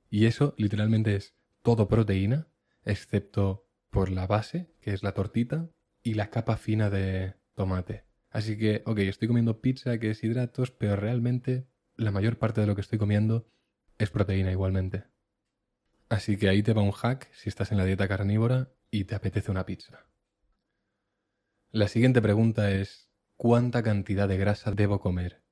Y 0.08 0.24
eso 0.24 0.54
literalmente 0.56 1.14
es 1.14 1.34
todo 1.60 1.86
proteína, 1.86 2.48
excepto 2.82 3.68
por 3.90 4.10
la 4.10 4.26
base, 4.26 4.72
que 4.80 4.94
es 4.94 5.02
la 5.02 5.12
tortita, 5.12 5.68
y 6.02 6.14
la 6.14 6.30
capa 6.30 6.56
fina 6.56 6.88
de 6.88 7.34
tomate. 7.54 8.06
Así 8.30 8.56
que, 8.56 8.82
ok, 8.86 9.00
estoy 9.00 9.28
comiendo 9.28 9.60
pizza, 9.60 9.98
que 9.98 10.12
es 10.12 10.24
hidratos, 10.24 10.70
pero 10.70 10.96
realmente 10.96 11.68
la 11.94 12.10
mayor 12.10 12.38
parte 12.38 12.62
de 12.62 12.66
lo 12.66 12.74
que 12.74 12.80
estoy 12.80 12.98
comiendo 12.98 13.50
es 13.98 14.08
proteína 14.08 14.50
igualmente. 14.50 15.04
Así 16.08 16.38
que 16.38 16.48
ahí 16.48 16.62
te 16.62 16.72
va 16.72 16.80
un 16.80 16.92
hack 16.92 17.30
si 17.34 17.50
estás 17.50 17.70
en 17.70 17.76
la 17.76 17.84
dieta 17.84 18.08
carnívora 18.08 18.72
y 18.90 19.04
te 19.04 19.14
apetece 19.14 19.50
una 19.50 19.66
pizza. 19.66 20.06
La 21.70 21.86
siguiente 21.86 22.22
pregunta 22.22 22.70
es, 22.70 23.10
cuánta 23.36 23.82
cantidad 23.82 24.26
de 24.26 24.38
grasa 24.38 24.70
debo 24.70 25.00
comer. 25.00 25.42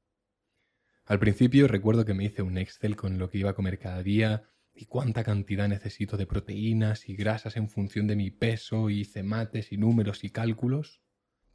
Al 1.06 1.18
principio 1.18 1.68
recuerdo 1.68 2.04
que 2.04 2.14
me 2.14 2.24
hice 2.24 2.42
un 2.42 2.58
Excel 2.58 2.96
con 2.96 3.18
lo 3.18 3.30
que 3.30 3.38
iba 3.38 3.50
a 3.50 3.54
comer 3.54 3.78
cada 3.78 4.02
día 4.02 4.50
y 4.74 4.86
cuánta 4.86 5.24
cantidad 5.24 5.68
necesito 5.68 6.16
de 6.16 6.26
proteínas 6.26 7.08
y 7.08 7.16
grasas 7.16 7.56
en 7.56 7.68
función 7.68 8.06
de 8.06 8.16
mi 8.16 8.30
peso 8.30 8.90
y 8.90 9.00
hice 9.00 9.22
mates 9.22 9.72
y 9.72 9.76
números 9.76 10.24
y 10.24 10.30
cálculos. 10.30 11.00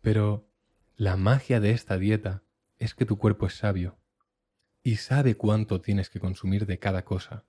Pero 0.02 0.50
la 0.96 1.18
magia 1.18 1.60
de 1.60 1.72
esta 1.72 1.98
dieta 1.98 2.44
es 2.80 2.96
que 2.96 3.06
tu 3.06 3.18
cuerpo 3.18 3.46
es 3.46 3.56
sabio 3.56 4.00
y 4.84 4.96
sabe 4.96 5.36
cuánto 5.36 5.82
tienes 5.82 6.10
que 6.10 6.20
consumir 6.20 6.66
de 6.66 6.80
cada 6.80 7.04
cosa. 7.04 7.46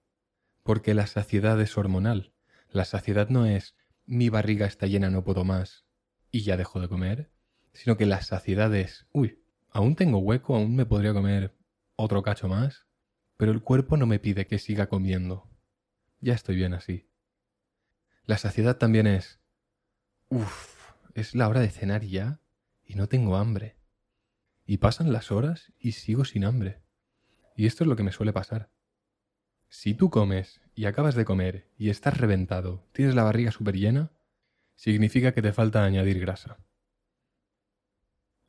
Porque 0.63 0.95
la 0.95 1.07
saciedad 1.07 1.61
es 1.61 1.79
hormonal. 1.79 2.35
La 2.69 2.85
saciedad 2.85 3.29
no 3.29 3.47
es 3.47 3.75
mi 4.05 4.29
barriga 4.29 4.67
está 4.67 4.87
llena, 4.87 5.09
no 5.09 5.25
puedo 5.25 5.45
más 5.45 5.87
y 6.31 6.43
ya 6.43 6.57
dejo 6.57 6.81
de 6.81 6.89
comer 6.89 7.31
sino 7.73 7.97
que 7.97 8.07
la 8.07 8.23
saciedad 8.23 8.75
es, 8.75 9.07
uy, 9.13 9.43
aún 9.71 9.97
tengo 9.97 10.19
hueco, 10.19 10.55
aún 10.55 10.77
me 10.77 10.87
podría 10.87 11.15
comer 11.15 11.55
otro 11.97 12.23
cacho 12.23 12.49
más, 12.49 12.87
pero 13.37 13.53
el 13.53 13.63
cuerpo 13.63 13.97
no 13.97 14.07
me 14.07 14.19
pide 14.19 14.47
que 14.47 14.59
siga 14.59 14.89
comiendo. 14.89 15.51
Ya 16.21 16.35
estoy 16.35 16.57
bien 16.57 16.75
así. 16.75 17.09
La 18.25 18.39
saciedad 18.39 18.77
también 18.77 19.07
es, 19.07 19.41
uff, 20.29 20.93
es 21.15 21.35
la 21.35 21.49
hora 21.49 21.61
de 21.61 21.71
cenar 21.71 22.03
ya 22.03 22.41
y 22.85 22.95
no 22.95 23.09
tengo 23.09 23.37
hambre. 23.37 23.77
Y 24.65 24.79
pasan 24.79 25.13
las 25.13 25.33
horas 25.33 25.73
y 25.79 25.93
sigo 25.93 26.25
sin 26.25 26.45
hambre. 26.45 26.83
Y 27.57 27.67
esto 27.67 27.85
es 27.85 27.89
lo 27.89 27.97
que 27.97 28.05
me 28.05 28.13
suele 28.13 28.33
pasar. 28.33 28.71
Si 29.69 29.95
tú 29.95 30.11
comes 30.11 30.61
y 30.75 30.85
acabas 30.85 31.15
de 31.15 31.25
comer 31.25 31.71
y 31.77 31.91
estás 31.91 32.19
reventado, 32.19 32.87
tienes 32.93 33.15
la 33.15 33.25
barriga 33.25 33.51
súper 33.51 33.77
llena, 33.77 34.13
significa 34.75 35.33
que 35.33 35.43
te 35.43 35.53
falta 35.53 35.85
añadir 35.85 36.21
grasa. 36.21 36.59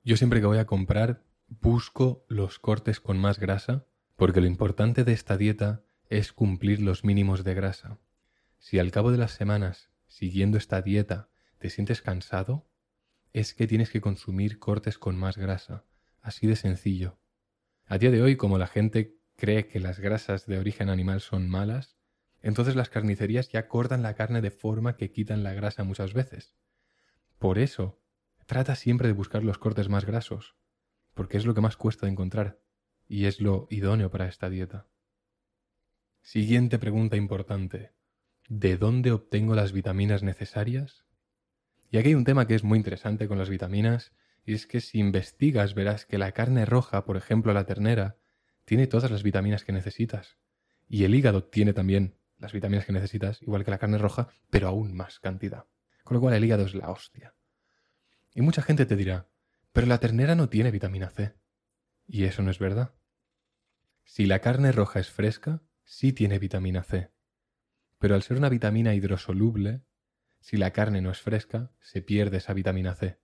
Yo 0.04 0.18
siempre 0.18 0.42
que 0.42 0.48
voy 0.48 0.58
a 0.58 0.66
comprar 0.66 1.24
busco 1.48 2.26
los 2.28 2.60
cortes 2.60 3.00
con 3.00 3.18
más 3.18 3.40
grasa 3.40 3.86
Porque 4.16 4.42
lo 4.42 4.48
importante 4.48 5.04
de 5.04 5.14
esta 5.14 5.38
dieta 5.38 5.84
es 6.10 6.34
cumplir 6.34 6.82
los 6.82 7.04
mínimos 7.04 7.44
de 7.44 7.54
grasa. 7.56 8.00
Si 8.60 8.80
al 8.80 8.92
cabo 8.92 9.12
de 9.12 9.18
las 9.18 9.32
semanas, 9.32 9.90
siguiendo 10.08 10.58
esta 10.58 10.82
dieta, 10.82 11.30
te 11.58 11.70
sientes 11.70 12.02
cansado, 12.02 12.70
es 13.34 13.54
que 13.54 13.68
tienes 13.68 13.90
que 13.90 14.02
consumir 14.02 14.60
cortes 14.60 14.98
con 15.00 15.18
más 15.18 15.38
grasa. 15.38 15.86
Así 16.22 16.46
de 16.46 16.56
sencillo. 16.56 17.20
A 17.86 17.98
día 17.98 18.12
de 18.12 18.22
hoy, 18.22 18.38
como 18.38 18.58
la 18.58 18.68
gente 18.68 19.18
cree 19.36 19.68
que 19.68 19.80
las 19.80 20.00
grasas 20.00 20.46
de 20.46 20.60
origen 20.60 20.90
animal 20.90 21.20
son 21.20 21.50
malas, 21.50 21.98
entonces 22.42 22.76
las 22.76 22.90
carnicerías 22.90 23.50
ya 23.50 23.68
cortan 23.68 24.04
la 24.04 24.14
carne 24.14 24.42
de 24.42 24.52
forma 24.52 24.96
que 24.96 25.12
quitan 25.12 25.44
la 25.44 25.54
grasa 25.54 25.84
muchas 25.84 26.14
veces. 26.14 26.56
Por 27.40 27.58
eso, 27.58 28.02
trata 28.46 28.76
siempre 28.76 29.08
de 29.08 29.14
buscar 29.14 29.44
los 29.44 29.58
cortes 29.58 29.90
más 29.90 30.06
grasos, 30.06 30.56
porque 31.14 31.38
es 31.38 31.46
lo 31.46 31.54
que 31.54 31.62
más 31.62 31.78
cuesta 31.78 32.08
encontrar 32.08 32.60
y 33.08 33.26
es 33.26 33.42
lo 33.42 33.68
idóneo 33.70 34.10
para 34.10 34.28
esta 34.28 34.50
dieta. 34.50 34.88
Siguiente 36.22 36.80
pregunta 36.80 37.18
importante. 37.18 37.92
¿De 38.50 38.78
dónde 38.78 39.12
obtengo 39.12 39.56
las 39.56 39.72
vitaminas 39.72 40.24
necesarias? 40.24 41.06
Y 41.90 41.98
aquí 41.98 42.10
hay 42.10 42.16
un 42.16 42.24
tema 42.24 42.48
que 42.48 42.56
es 42.56 42.64
muy 42.64 42.78
interesante 42.78 43.28
con 43.28 43.38
las 43.38 43.50
vitaminas, 43.50 44.14
y 44.46 44.54
es 44.54 44.66
que 44.66 44.82
si 44.82 45.00
investigas 45.00 45.76
verás 45.76 46.06
que 46.06 46.18
la 46.18 46.32
carne 46.32 46.66
roja, 46.66 47.06
por 47.06 47.18
ejemplo 47.18 47.54
la 47.54 47.66
ternera, 47.66 48.18
tiene 48.66 48.88
todas 48.88 49.12
las 49.12 49.24
vitaminas 49.24 49.64
que 49.64 49.74
necesitas. 49.74 50.38
Y 50.88 51.04
el 51.04 51.16
hígado 51.16 51.44
tiene 51.44 51.74
también 51.74 52.18
las 52.38 52.52
vitaminas 52.52 52.86
que 52.86 52.94
necesitas, 52.94 53.42
igual 53.42 53.64
que 53.64 53.72
la 53.72 53.78
carne 53.78 53.98
roja, 53.98 54.30
pero 54.50 54.68
aún 54.68 54.94
más 54.94 55.20
cantidad. 55.20 55.66
Con 56.04 56.16
lo 56.16 56.22
cual 56.22 56.34
el 56.34 56.44
hígado 56.44 56.66
es 56.66 56.76
la 56.76 56.90
hostia. 56.90 57.36
Y 58.34 58.42
mucha 58.42 58.62
gente 58.62 58.86
te 58.86 58.96
dirá, 58.96 59.28
pero 59.74 59.88
la 59.88 59.98
ternera 59.98 60.36
no 60.36 60.50
tiene 60.50 60.72
vitamina 60.72 61.10
C. 61.10 61.36
Y 62.08 62.26
eso 62.26 62.44
no 62.44 62.52
es 62.52 62.60
verdad. 62.60 62.94
Si 64.06 64.28
la 64.28 64.40
carne 64.40 64.72
roja 64.72 65.00
es 65.00 65.10
fresca, 65.10 65.64
sí 65.84 66.14
tiene 66.14 66.38
vitamina 66.38 66.84
C. 66.84 67.12
Pero 67.98 68.14
al 68.16 68.22
ser 68.22 68.38
una 68.38 68.50
vitamina 68.50 68.94
hidrosoluble, 68.94 69.84
si 70.40 70.58
la 70.58 70.72
carne 70.72 71.02
no 71.02 71.10
es 71.10 71.22
fresca, 71.22 71.72
se 71.80 72.02
pierde 72.02 72.38
esa 72.38 72.54
vitamina 72.54 72.94
C. 72.94 73.20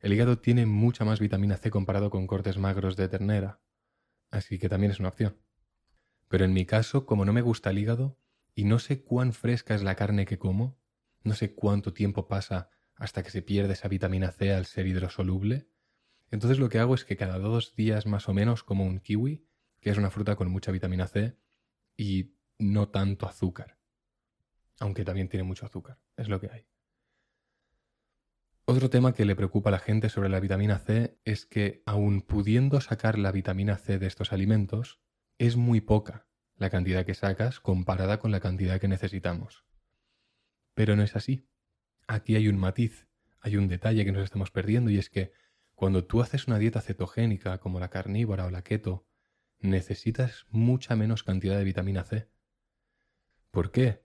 El 0.00 0.12
hígado 0.12 0.38
tiene 0.38 0.64
mucha 0.64 1.04
más 1.04 1.20
vitamina 1.20 1.56
C 1.58 1.70
comparado 1.70 2.08
con 2.08 2.26
cortes 2.26 2.56
magros 2.56 2.96
de 2.96 3.08
ternera, 3.08 3.60
así 4.30 4.58
que 4.58 4.68
también 4.68 4.92
es 4.92 5.00
una 5.00 5.08
opción. 5.08 5.36
Pero 6.28 6.44
en 6.44 6.54
mi 6.54 6.64
caso, 6.64 7.04
como 7.04 7.24
no 7.24 7.32
me 7.32 7.42
gusta 7.42 7.70
el 7.70 7.78
hígado 7.78 8.18
y 8.54 8.64
no 8.64 8.78
sé 8.78 9.02
cuán 9.02 9.32
fresca 9.32 9.74
es 9.74 9.82
la 9.82 9.96
carne 9.96 10.24
que 10.24 10.38
como, 10.38 10.80
no 11.24 11.34
sé 11.34 11.54
cuánto 11.54 11.92
tiempo 11.92 12.26
pasa 12.26 12.70
hasta 12.98 13.22
que 13.22 13.30
se 13.30 13.42
pierde 13.42 13.72
esa 13.72 13.88
vitamina 13.88 14.30
C 14.30 14.52
al 14.52 14.66
ser 14.66 14.86
hidrosoluble, 14.86 15.68
entonces 16.30 16.58
lo 16.58 16.68
que 16.68 16.78
hago 16.78 16.94
es 16.94 17.04
que 17.04 17.16
cada 17.16 17.38
dos 17.38 17.74
días 17.74 18.06
más 18.06 18.28
o 18.28 18.34
menos 18.34 18.62
como 18.62 18.84
un 18.84 19.00
kiwi, 19.00 19.46
que 19.80 19.90
es 19.90 19.96
una 19.96 20.10
fruta 20.10 20.36
con 20.36 20.50
mucha 20.50 20.72
vitamina 20.72 21.06
C 21.06 21.38
y 21.96 22.34
no 22.58 22.88
tanto 22.90 23.26
azúcar 23.26 23.78
aunque 24.80 25.04
también 25.04 25.28
tiene 25.28 25.44
mucho 25.44 25.66
azúcar, 25.66 25.98
es 26.16 26.28
lo 26.28 26.40
que 26.40 26.50
hay. 26.50 26.66
Otro 28.64 28.90
tema 28.90 29.14
que 29.14 29.24
le 29.24 29.34
preocupa 29.34 29.70
a 29.70 29.72
la 29.72 29.78
gente 29.78 30.10
sobre 30.10 30.28
la 30.28 30.40
vitamina 30.40 30.78
C 30.78 31.18
es 31.24 31.46
que, 31.46 31.82
aun 31.86 32.20
pudiendo 32.20 32.80
sacar 32.80 33.18
la 33.18 33.32
vitamina 33.32 33.76
C 33.76 33.98
de 33.98 34.06
estos 34.06 34.32
alimentos, 34.32 35.00
es 35.38 35.56
muy 35.56 35.80
poca 35.80 36.26
la 36.54 36.70
cantidad 36.70 37.06
que 37.06 37.14
sacas 37.14 37.60
comparada 37.60 38.18
con 38.18 38.30
la 38.30 38.40
cantidad 38.40 38.80
que 38.80 38.88
necesitamos. 38.88 39.64
Pero 40.74 40.96
no 40.96 41.02
es 41.02 41.16
así. 41.16 41.47
Aquí 42.10 42.36
hay 42.36 42.48
un 42.48 42.56
matiz, 42.56 43.06
hay 43.38 43.58
un 43.58 43.68
detalle 43.68 44.02
que 44.06 44.12
nos 44.12 44.24
estamos 44.24 44.50
perdiendo 44.50 44.90
y 44.90 44.96
es 44.96 45.10
que 45.10 45.30
cuando 45.74 46.06
tú 46.06 46.22
haces 46.22 46.46
una 46.46 46.58
dieta 46.58 46.80
cetogénica 46.80 47.58
como 47.58 47.80
la 47.80 47.90
carnívora 47.90 48.46
o 48.46 48.50
la 48.50 48.64
keto, 48.64 49.06
necesitas 49.60 50.46
mucha 50.48 50.96
menos 50.96 51.22
cantidad 51.22 51.58
de 51.58 51.64
vitamina 51.64 52.04
C. 52.04 52.30
¿Por 53.50 53.70
qué? 53.70 54.02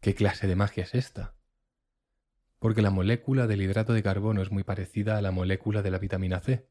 ¿Qué 0.00 0.14
clase 0.14 0.46
de 0.46 0.54
magia 0.54 0.84
es 0.84 0.94
esta? 0.94 1.34
Porque 2.60 2.82
la 2.82 2.90
molécula 2.90 3.48
del 3.48 3.62
hidrato 3.62 3.92
de 3.92 4.02
carbono 4.04 4.40
es 4.40 4.52
muy 4.52 4.62
parecida 4.62 5.18
a 5.18 5.22
la 5.22 5.32
molécula 5.32 5.82
de 5.82 5.90
la 5.90 5.98
vitamina 5.98 6.40
C. 6.40 6.68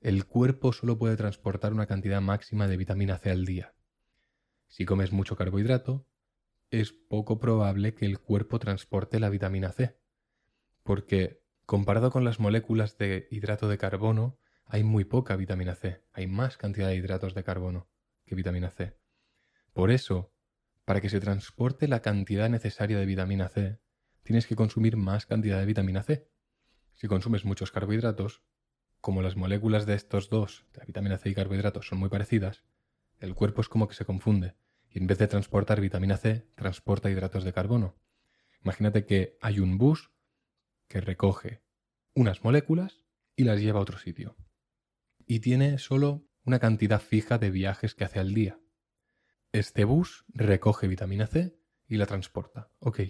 El 0.00 0.24
cuerpo 0.24 0.72
solo 0.72 0.96
puede 0.96 1.16
transportar 1.16 1.74
una 1.74 1.86
cantidad 1.86 2.22
máxima 2.22 2.66
de 2.66 2.78
vitamina 2.78 3.18
C 3.18 3.30
al 3.30 3.44
día. 3.44 3.74
Si 4.68 4.86
comes 4.86 5.12
mucho 5.12 5.36
carbohidrato, 5.36 6.06
es 6.80 6.92
poco 6.92 7.38
probable 7.38 7.94
que 7.94 8.06
el 8.06 8.18
cuerpo 8.18 8.58
transporte 8.58 9.20
la 9.20 9.28
vitamina 9.28 9.70
C, 9.70 9.96
porque 10.82 11.44
comparado 11.66 12.10
con 12.10 12.24
las 12.24 12.40
moléculas 12.40 12.98
de 12.98 13.28
hidrato 13.30 13.68
de 13.68 13.78
carbono, 13.78 14.38
hay 14.66 14.82
muy 14.82 15.04
poca 15.04 15.36
vitamina 15.36 15.74
C, 15.74 16.02
hay 16.12 16.26
más 16.26 16.56
cantidad 16.56 16.88
de 16.88 16.96
hidratos 16.96 17.34
de 17.34 17.44
carbono 17.44 17.88
que 18.26 18.34
vitamina 18.34 18.70
C. 18.70 18.96
Por 19.72 19.90
eso, 19.90 20.32
para 20.84 21.00
que 21.00 21.10
se 21.10 21.20
transporte 21.20 21.86
la 21.86 22.00
cantidad 22.00 22.48
necesaria 22.48 22.98
de 22.98 23.06
vitamina 23.06 23.48
C, 23.48 23.78
tienes 24.22 24.46
que 24.46 24.56
consumir 24.56 24.96
más 24.96 25.26
cantidad 25.26 25.60
de 25.60 25.66
vitamina 25.66 26.02
C. 26.02 26.28
Si 26.94 27.06
consumes 27.06 27.44
muchos 27.44 27.70
carbohidratos, 27.70 28.42
como 29.00 29.22
las 29.22 29.36
moléculas 29.36 29.86
de 29.86 29.94
estos 29.94 30.28
dos, 30.28 30.66
de 30.72 30.78
la 30.80 30.86
vitamina 30.86 31.18
C 31.18 31.28
y 31.28 31.34
carbohidratos, 31.34 31.86
son 31.86 31.98
muy 31.98 32.08
parecidas, 32.08 32.64
el 33.18 33.34
cuerpo 33.34 33.60
es 33.60 33.68
como 33.68 33.86
que 33.86 33.94
se 33.94 34.04
confunde 34.04 34.56
y 34.94 35.00
en 35.00 35.08
vez 35.08 35.18
de 35.18 35.26
transportar 35.26 35.80
vitamina 35.80 36.16
C, 36.16 36.46
transporta 36.54 37.10
hidratos 37.10 37.42
de 37.42 37.52
carbono. 37.52 37.96
Imagínate 38.62 39.04
que 39.04 39.36
hay 39.42 39.58
un 39.58 39.76
bus 39.76 40.12
que 40.86 41.00
recoge 41.00 41.62
unas 42.14 42.44
moléculas 42.44 43.02
y 43.34 43.42
las 43.42 43.60
lleva 43.60 43.80
a 43.80 43.82
otro 43.82 43.98
sitio. 43.98 44.36
Y 45.26 45.40
tiene 45.40 45.78
solo 45.78 46.28
una 46.44 46.60
cantidad 46.60 47.00
fija 47.00 47.38
de 47.38 47.50
viajes 47.50 47.96
que 47.96 48.04
hace 48.04 48.20
al 48.20 48.34
día. 48.34 48.60
Este 49.50 49.82
bus 49.82 50.24
recoge 50.28 50.86
vitamina 50.86 51.26
C 51.26 51.58
y 51.88 51.96
la 51.96 52.06
transporta. 52.06 52.70
Ok. 52.78 53.00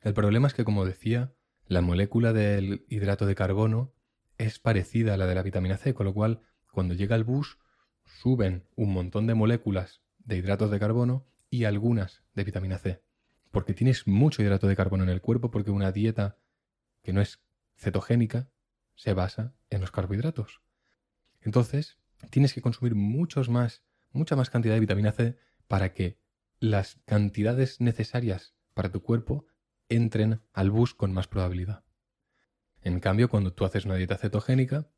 El 0.00 0.12
problema 0.12 0.48
es 0.48 0.54
que, 0.54 0.64
como 0.64 0.84
decía, 0.84 1.32
la 1.64 1.80
molécula 1.80 2.34
del 2.34 2.84
hidrato 2.88 3.24
de 3.24 3.34
carbono 3.34 3.94
es 4.36 4.58
parecida 4.58 5.14
a 5.14 5.16
la 5.16 5.26
de 5.26 5.34
la 5.34 5.42
vitamina 5.42 5.78
C, 5.78 5.94
con 5.94 6.04
lo 6.04 6.12
cual, 6.12 6.42
cuando 6.70 6.92
llega 6.92 7.16
el 7.16 7.24
bus, 7.24 7.58
suben 8.04 8.66
un 8.74 8.92
montón 8.92 9.26
de 9.26 9.34
moléculas 9.34 10.02
de 10.30 10.36
hidratos 10.36 10.70
de 10.70 10.78
carbono 10.78 11.26
y 11.50 11.64
algunas 11.64 12.22
de 12.34 12.44
vitamina 12.44 12.78
C. 12.78 13.02
Porque 13.50 13.74
tienes 13.74 14.06
mucho 14.06 14.42
hidrato 14.42 14.68
de 14.68 14.76
carbono 14.76 15.02
en 15.02 15.10
el 15.10 15.20
cuerpo, 15.20 15.50
porque 15.50 15.72
una 15.72 15.90
dieta 15.90 16.38
que 17.02 17.12
no 17.12 17.20
es 17.20 17.40
cetogénica 17.76 18.48
se 18.94 19.12
basa 19.12 19.54
en 19.70 19.80
los 19.80 19.90
carbohidratos. 19.90 20.62
Entonces, 21.40 21.98
tienes 22.30 22.54
que 22.54 22.62
consumir 22.62 22.94
muchos 22.94 23.48
más, 23.48 23.82
mucha 24.12 24.36
más 24.36 24.50
cantidad 24.50 24.74
de 24.74 24.80
vitamina 24.80 25.10
C 25.10 25.36
para 25.66 25.92
que 25.94 26.20
las 26.60 27.00
cantidades 27.06 27.80
necesarias 27.80 28.54
para 28.72 28.92
tu 28.92 29.02
cuerpo 29.02 29.46
entren 29.88 30.42
al 30.52 30.70
bus 30.70 30.94
con 30.94 31.12
más 31.12 31.26
probabilidad. 31.26 31.82
En 32.82 33.00
cambio, 33.00 33.28
cuando 33.28 33.52
tú 33.52 33.64
haces 33.64 33.84
una 33.84 33.96
dieta 33.96 34.16
cetogénica, 34.16 34.88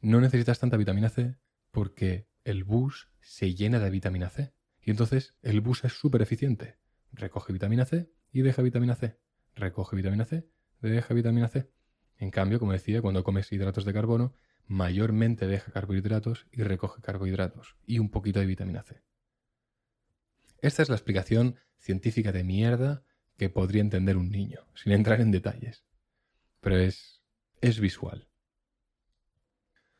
no 0.00 0.20
necesitas 0.20 0.58
tanta 0.58 0.76
vitamina 0.76 1.10
C 1.10 1.36
porque 1.70 2.26
el 2.42 2.64
bus 2.64 3.08
se 3.20 3.54
llena 3.54 3.78
de 3.78 3.90
vitamina 3.90 4.30
C. 4.30 4.53
Y 4.84 4.90
entonces 4.90 5.34
el 5.42 5.60
bus 5.60 5.84
es 5.84 5.92
súper 5.94 6.22
eficiente. 6.22 6.76
Recoge 7.12 7.52
vitamina 7.52 7.86
C 7.86 8.10
y 8.32 8.42
deja 8.42 8.62
vitamina 8.62 8.94
C. 8.94 9.18
Recoge 9.54 9.96
vitamina 9.96 10.24
C, 10.24 10.48
deja 10.80 11.14
vitamina 11.14 11.48
C. 11.48 11.70
En 12.18 12.30
cambio, 12.30 12.58
como 12.58 12.72
decía, 12.72 13.00
cuando 13.00 13.24
comes 13.24 13.50
hidratos 13.50 13.84
de 13.84 13.92
carbono, 13.92 14.34
mayormente 14.66 15.46
deja 15.46 15.72
carbohidratos 15.72 16.46
y 16.52 16.62
recoge 16.62 17.00
carbohidratos 17.02 17.76
y 17.86 17.98
un 17.98 18.10
poquito 18.10 18.40
de 18.40 18.46
vitamina 18.46 18.82
C. 18.82 19.02
Esta 20.60 20.82
es 20.82 20.88
la 20.88 20.96
explicación 20.96 21.56
científica 21.78 22.32
de 22.32 22.44
mierda 22.44 23.04
que 23.36 23.50
podría 23.50 23.82
entender 23.82 24.16
un 24.16 24.30
niño, 24.30 24.66
sin 24.74 24.92
entrar 24.92 25.20
en 25.20 25.30
detalles. 25.30 25.84
Pero 26.60 26.78
es, 26.78 27.22
es 27.60 27.80
visual. 27.80 28.28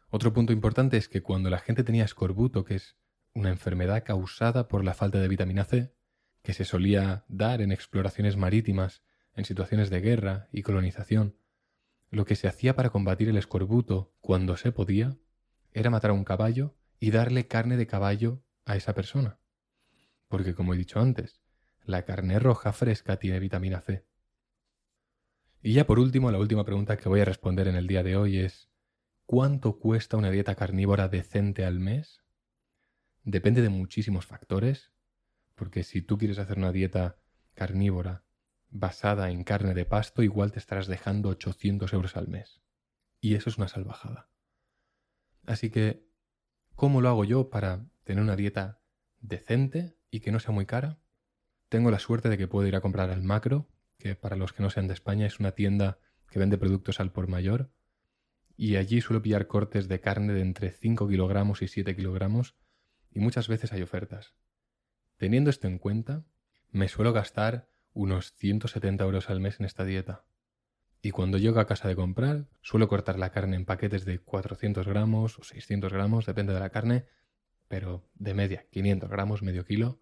Otro 0.09 0.33
punto 0.33 0.53
importante 0.53 0.97
es 0.97 1.09
que 1.09 1.23
cuando 1.23 1.51
la 1.51 1.59
gente 1.59 1.85
tenía 1.85 2.05
escorbuto, 2.05 2.65
que 2.65 2.77
es 2.77 2.97
una 3.35 3.51
enfermedad 3.51 4.05
causada 4.05 4.69
por 4.69 4.85
la 4.85 4.95
falta 4.95 5.21
de 5.21 5.29
vitamina 5.29 5.65
C, 5.65 5.93
que 6.43 6.55
se 6.55 6.65
solía 6.65 7.25
dar 7.29 7.61
en 7.61 7.73
exploraciones 7.73 8.37
marítimas, 8.37 9.03
en 9.35 9.45
situaciones 9.45 9.91
de 9.91 10.01
guerra 10.01 10.49
y 10.53 10.63
colonización, 10.63 11.37
lo 12.11 12.25
que 12.25 12.37
se 12.37 12.49
hacía 12.49 12.77
para 12.77 12.91
combatir 12.91 13.29
el 13.29 13.37
escorbuto 13.37 14.15
cuando 14.21 14.57
se 14.57 14.73
podía 14.73 15.17
era 15.73 15.91
matar 15.91 16.13
a 16.13 16.15
un 16.15 16.25
caballo 16.25 16.77
y 17.01 17.11
darle 17.11 17.49
carne 17.49 17.77
de 17.77 17.87
caballo 17.87 18.45
a 18.65 18.77
esa 18.77 18.95
persona 18.95 19.39
porque 20.35 20.53
como 20.53 20.75
he 20.75 20.77
dicho 20.77 20.99
antes, 20.99 21.41
la 21.85 22.05
carne 22.05 22.41
roja 22.41 22.73
fresca 22.73 23.19
tiene 23.21 23.39
vitamina 23.39 23.81
C. 23.81 24.05
Y 25.63 25.75
ya 25.75 25.87
por 25.87 26.01
último, 26.01 26.33
la 26.33 26.41
última 26.41 26.65
pregunta 26.65 26.97
que 26.97 27.09
voy 27.09 27.21
a 27.21 27.25
responder 27.25 27.69
en 27.69 27.77
el 27.77 27.87
día 27.87 28.03
de 28.03 28.17
hoy 28.17 28.39
es 28.39 28.69
¿cuánto 29.27 29.79
cuesta 29.79 30.17
una 30.17 30.33
dieta 30.33 30.57
carnívora 30.57 31.07
decente 31.07 31.65
al 31.65 31.79
mes? 31.79 32.24
Depende 33.25 33.63
de 33.63 33.69
muchísimos 33.69 34.27
factores, 34.27 34.93
porque 35.55 35.83
si 35.83 36.03
tú 36.03 36.19
quieres 36.19 36.39
hacer 36.39 36.59
una 36.59 36.73
dieta 36.73 37.19
carnívora 37.55 38.25
basada 38.71 39.31
en 39.31 39.45
carne 39.45 39.75
de 39.75 39.85
pasto, 39.85 40.23
igual 40.23 40.53
te 40.53 40.59
estarás 40.59 40.87
dejando 40.87 41.29
800 41.31 41.93
euros 41.93 42.17
al 42.17 42.29
mes. 42.29 42.63
Y 43.21 43.35
eso 43.35 43.51
es 43.51 43.59
una 43.59 43.69
salvajada. 43.69 44.29
Así 45.47 45.71
que, 45.71 46.09
¿cómo 46.75 47.01
lo 47.01 47.09
hago 47.09 47.25
yo 47.25 47.51
para 47.51 47.87
tener 48.05 48.23
una 48.23 48.37
dieta 48.37 48.81
decente 49.25 49.97
y 50.11 50.21
que 50.21 50.31
no 50.31 50.39
sea 50.39 50.53
muy 50.53 50.67
cara. 50.67 51.01
Tengo 51.69 51.91
la 51.91 51.99
suerte 51.99 52.29
de 52.29 52.39
que 52.39 52.47
puedo 52.47 52.69
ir 52.69 52.77
a 52.77 52.81
comprar 52.81 53.11
al 53.11 53.23
macro, 53.23 53.69
que 53.99 54.15
para 54.15 54.37
los 54.37 54.53
que 54.53 54.63
no 54.63 54.71
sean 54.71 54.87
de 54.87 54.95
España 54.95 55.27
es 55.27 55.41
una 55.41 55.53
tienda 55.53 55.99
que 56.31 56.39
vende 56.39 56.59
productos 56.59 57.01
al 57.01 57.11
por 57.11 57.27
mayor. 57.27 57.73
Y 58.57 58.77
allí 58.77 59.01
suelo 59.01 59.23
pillar 59.23 59.49
cortes 59.49 59.89
de 59.89 60.01
carne 60.01 60.33
de 60.33 60.43
entre 60.43 60.71
5 60.71 61.09
kilogramos 61.09 61.63
y 61.63 61.69
7 61.69 61.97
kilogramos 61.97 62.55
y 63.15 63.21
muchas 63.21 63.49
veces 63.49 63.73
hay 63.73 63.81
ofertas. 63.83 64.35
Teniendo 65.17 65.49
esto 65.49 65.69
en 65.69 65.79
cuenta, 65.79 66.25
me 66.71 66.89
suelo 66.89 67.13
gastar 67.13 67.71
unos 67.93 68.33
170 68.35 69.05
euros 69.05 69.31
al 69.31 69.41
mes 69.41 69.61
en 69.61 69.67
esta 69.67 69.85
dieta. 69.85 70.25
Y 71.01 71.13
cuando 71.13 71.39
llego 71.39 71.61
a 71.61 71.67
casa 71.67 71.87
de 71.87 71.95
comprar, 71.95 72.49
suelo 72.61 72.89
cortar 72.89 73.19
la 73.19 73.31
carne 73.31 73.57
en 73.57 73.65
paquetes 73.65 74.05
de 74.05 74.19
400 74.19 74.87
gramos 74.89 75.39
o 75.39 75.45
600 75.45 75.93
gramos, 75.93 76.27
depende 76.27 76.53
de 76.53 76.61
la 76.61 76.71
carne, 76.71 77.07
pero 77.69 78.11
de 78.15 78.35
media 78.35 78.67
500 78.71 79.09
gramos, 79.09 79.43
medio 79.43 79.65
kilo, 79.65 80.01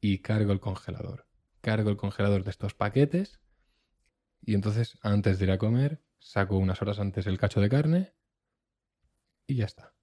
y 0.00 0.18
cargo 0.18 0.52
el 0.52 0.60
congelador. 0.60 1.26
Cargo 1.60 1.90
el 1.90 1.96
congelador 1.96 2.44
de 2.44 2.50
estos 2.50 2.74
paquetes 2.74 3.40
y 4.40 4.54
entonces 4.54 4.98
antes 5.02 5.38
de 5.38 5.46
ir 5.46 5.50
a 5.50 5.58
comer 5.58 6.00
saco 6.20 6.56
unas 6.56 6.80
horas 6.80 7.00
antes 7.00 7.26
el 7.26 7.38
cacho 7.38 7.60
de 7.60 7.68
carne 7.68 8.14
y 9.48 9.56
ya 9.56 9.64
está. 9.64 9.95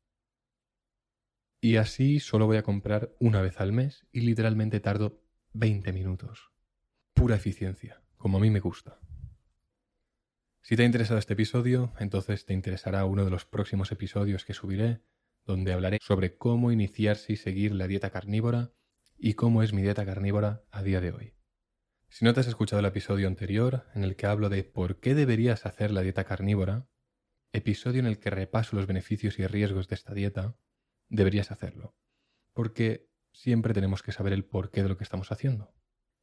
Y 1.63 1.77
así 1.77 2.19
solo 2.19 2.45
voy 2.45 2.57
a 2.57 2.63
comprar 2.63 3.15
una 3.19 3.41
vez 3.41 3.61
al 3.61 3.71
mes 3.71 4.05
y 4.11 4.19
literalmente 4.19 4.81
tardo 4.81 5.23
20 5.53 5.93
minutos. 5.93 6.51
Pura 7.13 7.37
eficiencia, 7.37 8.01
como 8.17 8.37
a 8.37 8.41
mí 8.41 8.49
me 8.49 8.59
gusta. 8.59 8.99
Si 10.61 10.75
te 10.75 10.83
ha 10.83 10.85
interesado 10.85 11.19
este 11.19 11.35
episodio, 11.35 11.93
entonces 11.99 12.45
te 12.45 12.53
interesará 12.53 13.05
uno 13.05 13.23
de 13.23 13.31
los 13.31 13.45
próximos 13.45 13.93
episodios 13.93 14.43
que 14.43 14.53
subiré, 14.53 15.03
donde 15.45 15.71
hablaré 15.71 15.99
sobre 16.01 16.35
cómo 16.35 16.73
iniciarse 16.73 17.31
y 17.31 17.37
seguir 17.37 17.73
la 17.73 17.87
dieta 17.87 18.09
carnívora 18.09 18.73
y 19.17 19.35
cómo 19.35 19.63
es 19.63 19.71
mi 19.71 19.83
dieta 19.83 20.05
carnívora 20.05 20.65
a 20.69 20.83
día 20.83 20.99
de 20.99 21.11
hoy. 21.11 21.33
Si 22.09 22.25
no 22.25 22.33
te 22.33 22.41
has 22.41 22.47
escuchado 22.47 22.81
el 22.81 22.87
episodio 22.87 23.29
anterior, 23.29 23.85
en 23.95 24.03
el 24.03 24.17
que 24.17 24.25
hablo 24.25 24.49
de 24.49 24.65
por 24.65 24.99
qué 24.99 25.15
deberías 25.15 25.65
hacer 25.65 25.91
la 25.91 26.01
dieta 26.01 26.25
carnívora, 26.25 26.89
episodio 27.53 28.01
en 28.01 28.07
el 28.07 28.19
que 28.19 28.31
repaso 28.31 28.75
los 28.75 28.85
beneficios 28.85 29.39
y 29.39 29.47
riesgos 29.47 29.87
de 29.87 29.95
esta 29.95 30.13
dieta, 30.13 30.57
deberías 31.09 31.51
hacerlo. 31.51 31.95
Porque 32.53 33.09
siempre 33.31 33.73
tenemos 33.73 34.03
que 34.03 34.11
saber 34.11 34.33
el 34.33 34.45
porqué 34.45 34.83
de 34.83 34.89
lo 34.89 34.97
que 34.97 35.03
estamos 35.03 35.31
haciendo. 35.31 35.73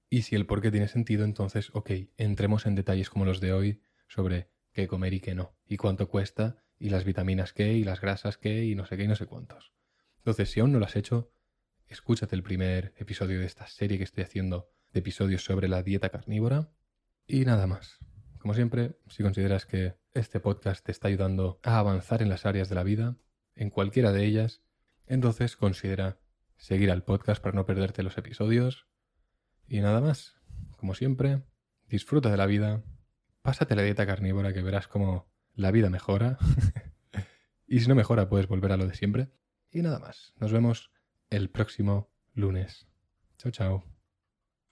Y 0.09 0.23
si 0.23 0.35
el 0.35 0.47
porqué 0.47 0.71
tiene 0.71 0.89
sentido, 0.89 1.25
entonces, 1.25 1.71
ok, 1.73 1.91
entremos 2.17 2.67
en 2.67 2.75
detalles 2.75 3.11
como 3.11 3.25
los 3.25 3.41
de 3.41 3.53
hoy 3.53 3.83
sobre 4.09 4.51
qué 4.73 4.89
comer 4.89 5.15
y 5.15 5.21
qué 5.21 5.35
no, 5.35 5.57
y 5.67 5.77
cuánto 5.77 6.09
cuesta, 6.09 6.65
y 6.79 6.91
las 6.91 7.05
vitaminas 7.05 7.53
qué, 7.53 7.75
y 7.75 7.85
las 7.85 8.01
grasas 8.01 8.39
qué, 8.39 8.65
y 8.65 8.75
no 8.75 8.87
sé 8.87 8.97
qué, 8.97 9.05
y 9.05 9.09
no 9.09 9.17
sé 9.17 9.27
cuántos. 9.27 9.73
Entonces, 10.19 10.51
si 10.51 10.61
aún 10.61 10.73
no 10.73 10.79
lo 10.79 10.87
has 10.87 10.97
hecho, 10.97 11.33
escúchate 11.87 12.35
el 12.35 12.43
primer 12.43 12.95
episodio 12.97 13.39
de 13.41 13.47
esta 13.47 13.67
serie 13.67 13.99
que 13.99 14.05
estoy 14.05 14.25
haciendo 14.25 14.71
de 14.93 15.01
episodios 15.01 15.45
sobre 15.45 15.69
la 15.69 15.83
dieta 15.83 16.09
carnívora. 16.09 16.73
Y 17.27 17.45
nada 17.45 17.67
más. 17.67 17.99
Como 18.39 18.55
siempre, 18.55 18.99
si 19.09 19.23
consideras 19.23 19.67
que 19.67 19.95
este 20.13 20.41
podcast 20.41 20.85
te 20.85 20.93
está 20.93 21.09
ayudando 21.09 21.61
a 21.63 21.79
avanzar 21.79 22.23
en 22.23 22.29
las 22.29 22.47
áreas 22.47 22.69
de 22.69 22.75
la 22.75 22.83
vida, 22.83 23.17
en 23.55 23.71
cualquiera 23.71 24.13
de 24.13 24.25
ellas, 24.25 24.63
entonces 25.11 25.57
considera 25.57 26.21
seguir 26.57 26.91
al 26.93 27.03
podcast 27.03 27.43
para 27.43 27.57
no 27.57 27.67
perderte 27.67 28.05
los 28.05 28.17
episodios. 28.17 28.87
Y 29.67 29.81
nada 29.81 30.01
más. 30.01 30.37
Como 30.77 30.95
siempre, 30.95 31.43
disfruta 31.89 32.31
de 32.31 32.37
la 32.37 32.47
vida, 32.47 32.85
pásate 33.43 33.75
la 33.75 33.83
dieta 33.83 34.07
carnívora 34.07 34.55
que 34.55 34.63
verás 34.63 34.87
como 34.87 35.29
la 35.55 35.73
vida 35.73 35.91
mejora. 35.91 36.39
y 37.67 37.81
si 37.81 37.89
no 37.89 37.97
mejora, 37.97 38.29
puedes 38.29 38.47
volver 38.47 38.71
a 38.71 38.77
lo 38.77 38.87
de 38.87 38.95
siempre. 38.95 39.33
Y 39.71 39.83
nada 39.83 39.99
más. 39.99 40.33
Nos 40.37 40.53
vemos 40.53 40.93
el 41.29 41.51
próximo 41.51 42.13
lunes. 42.33 42.87
Chao, 43.37 43.51
chao. 43.51 44.00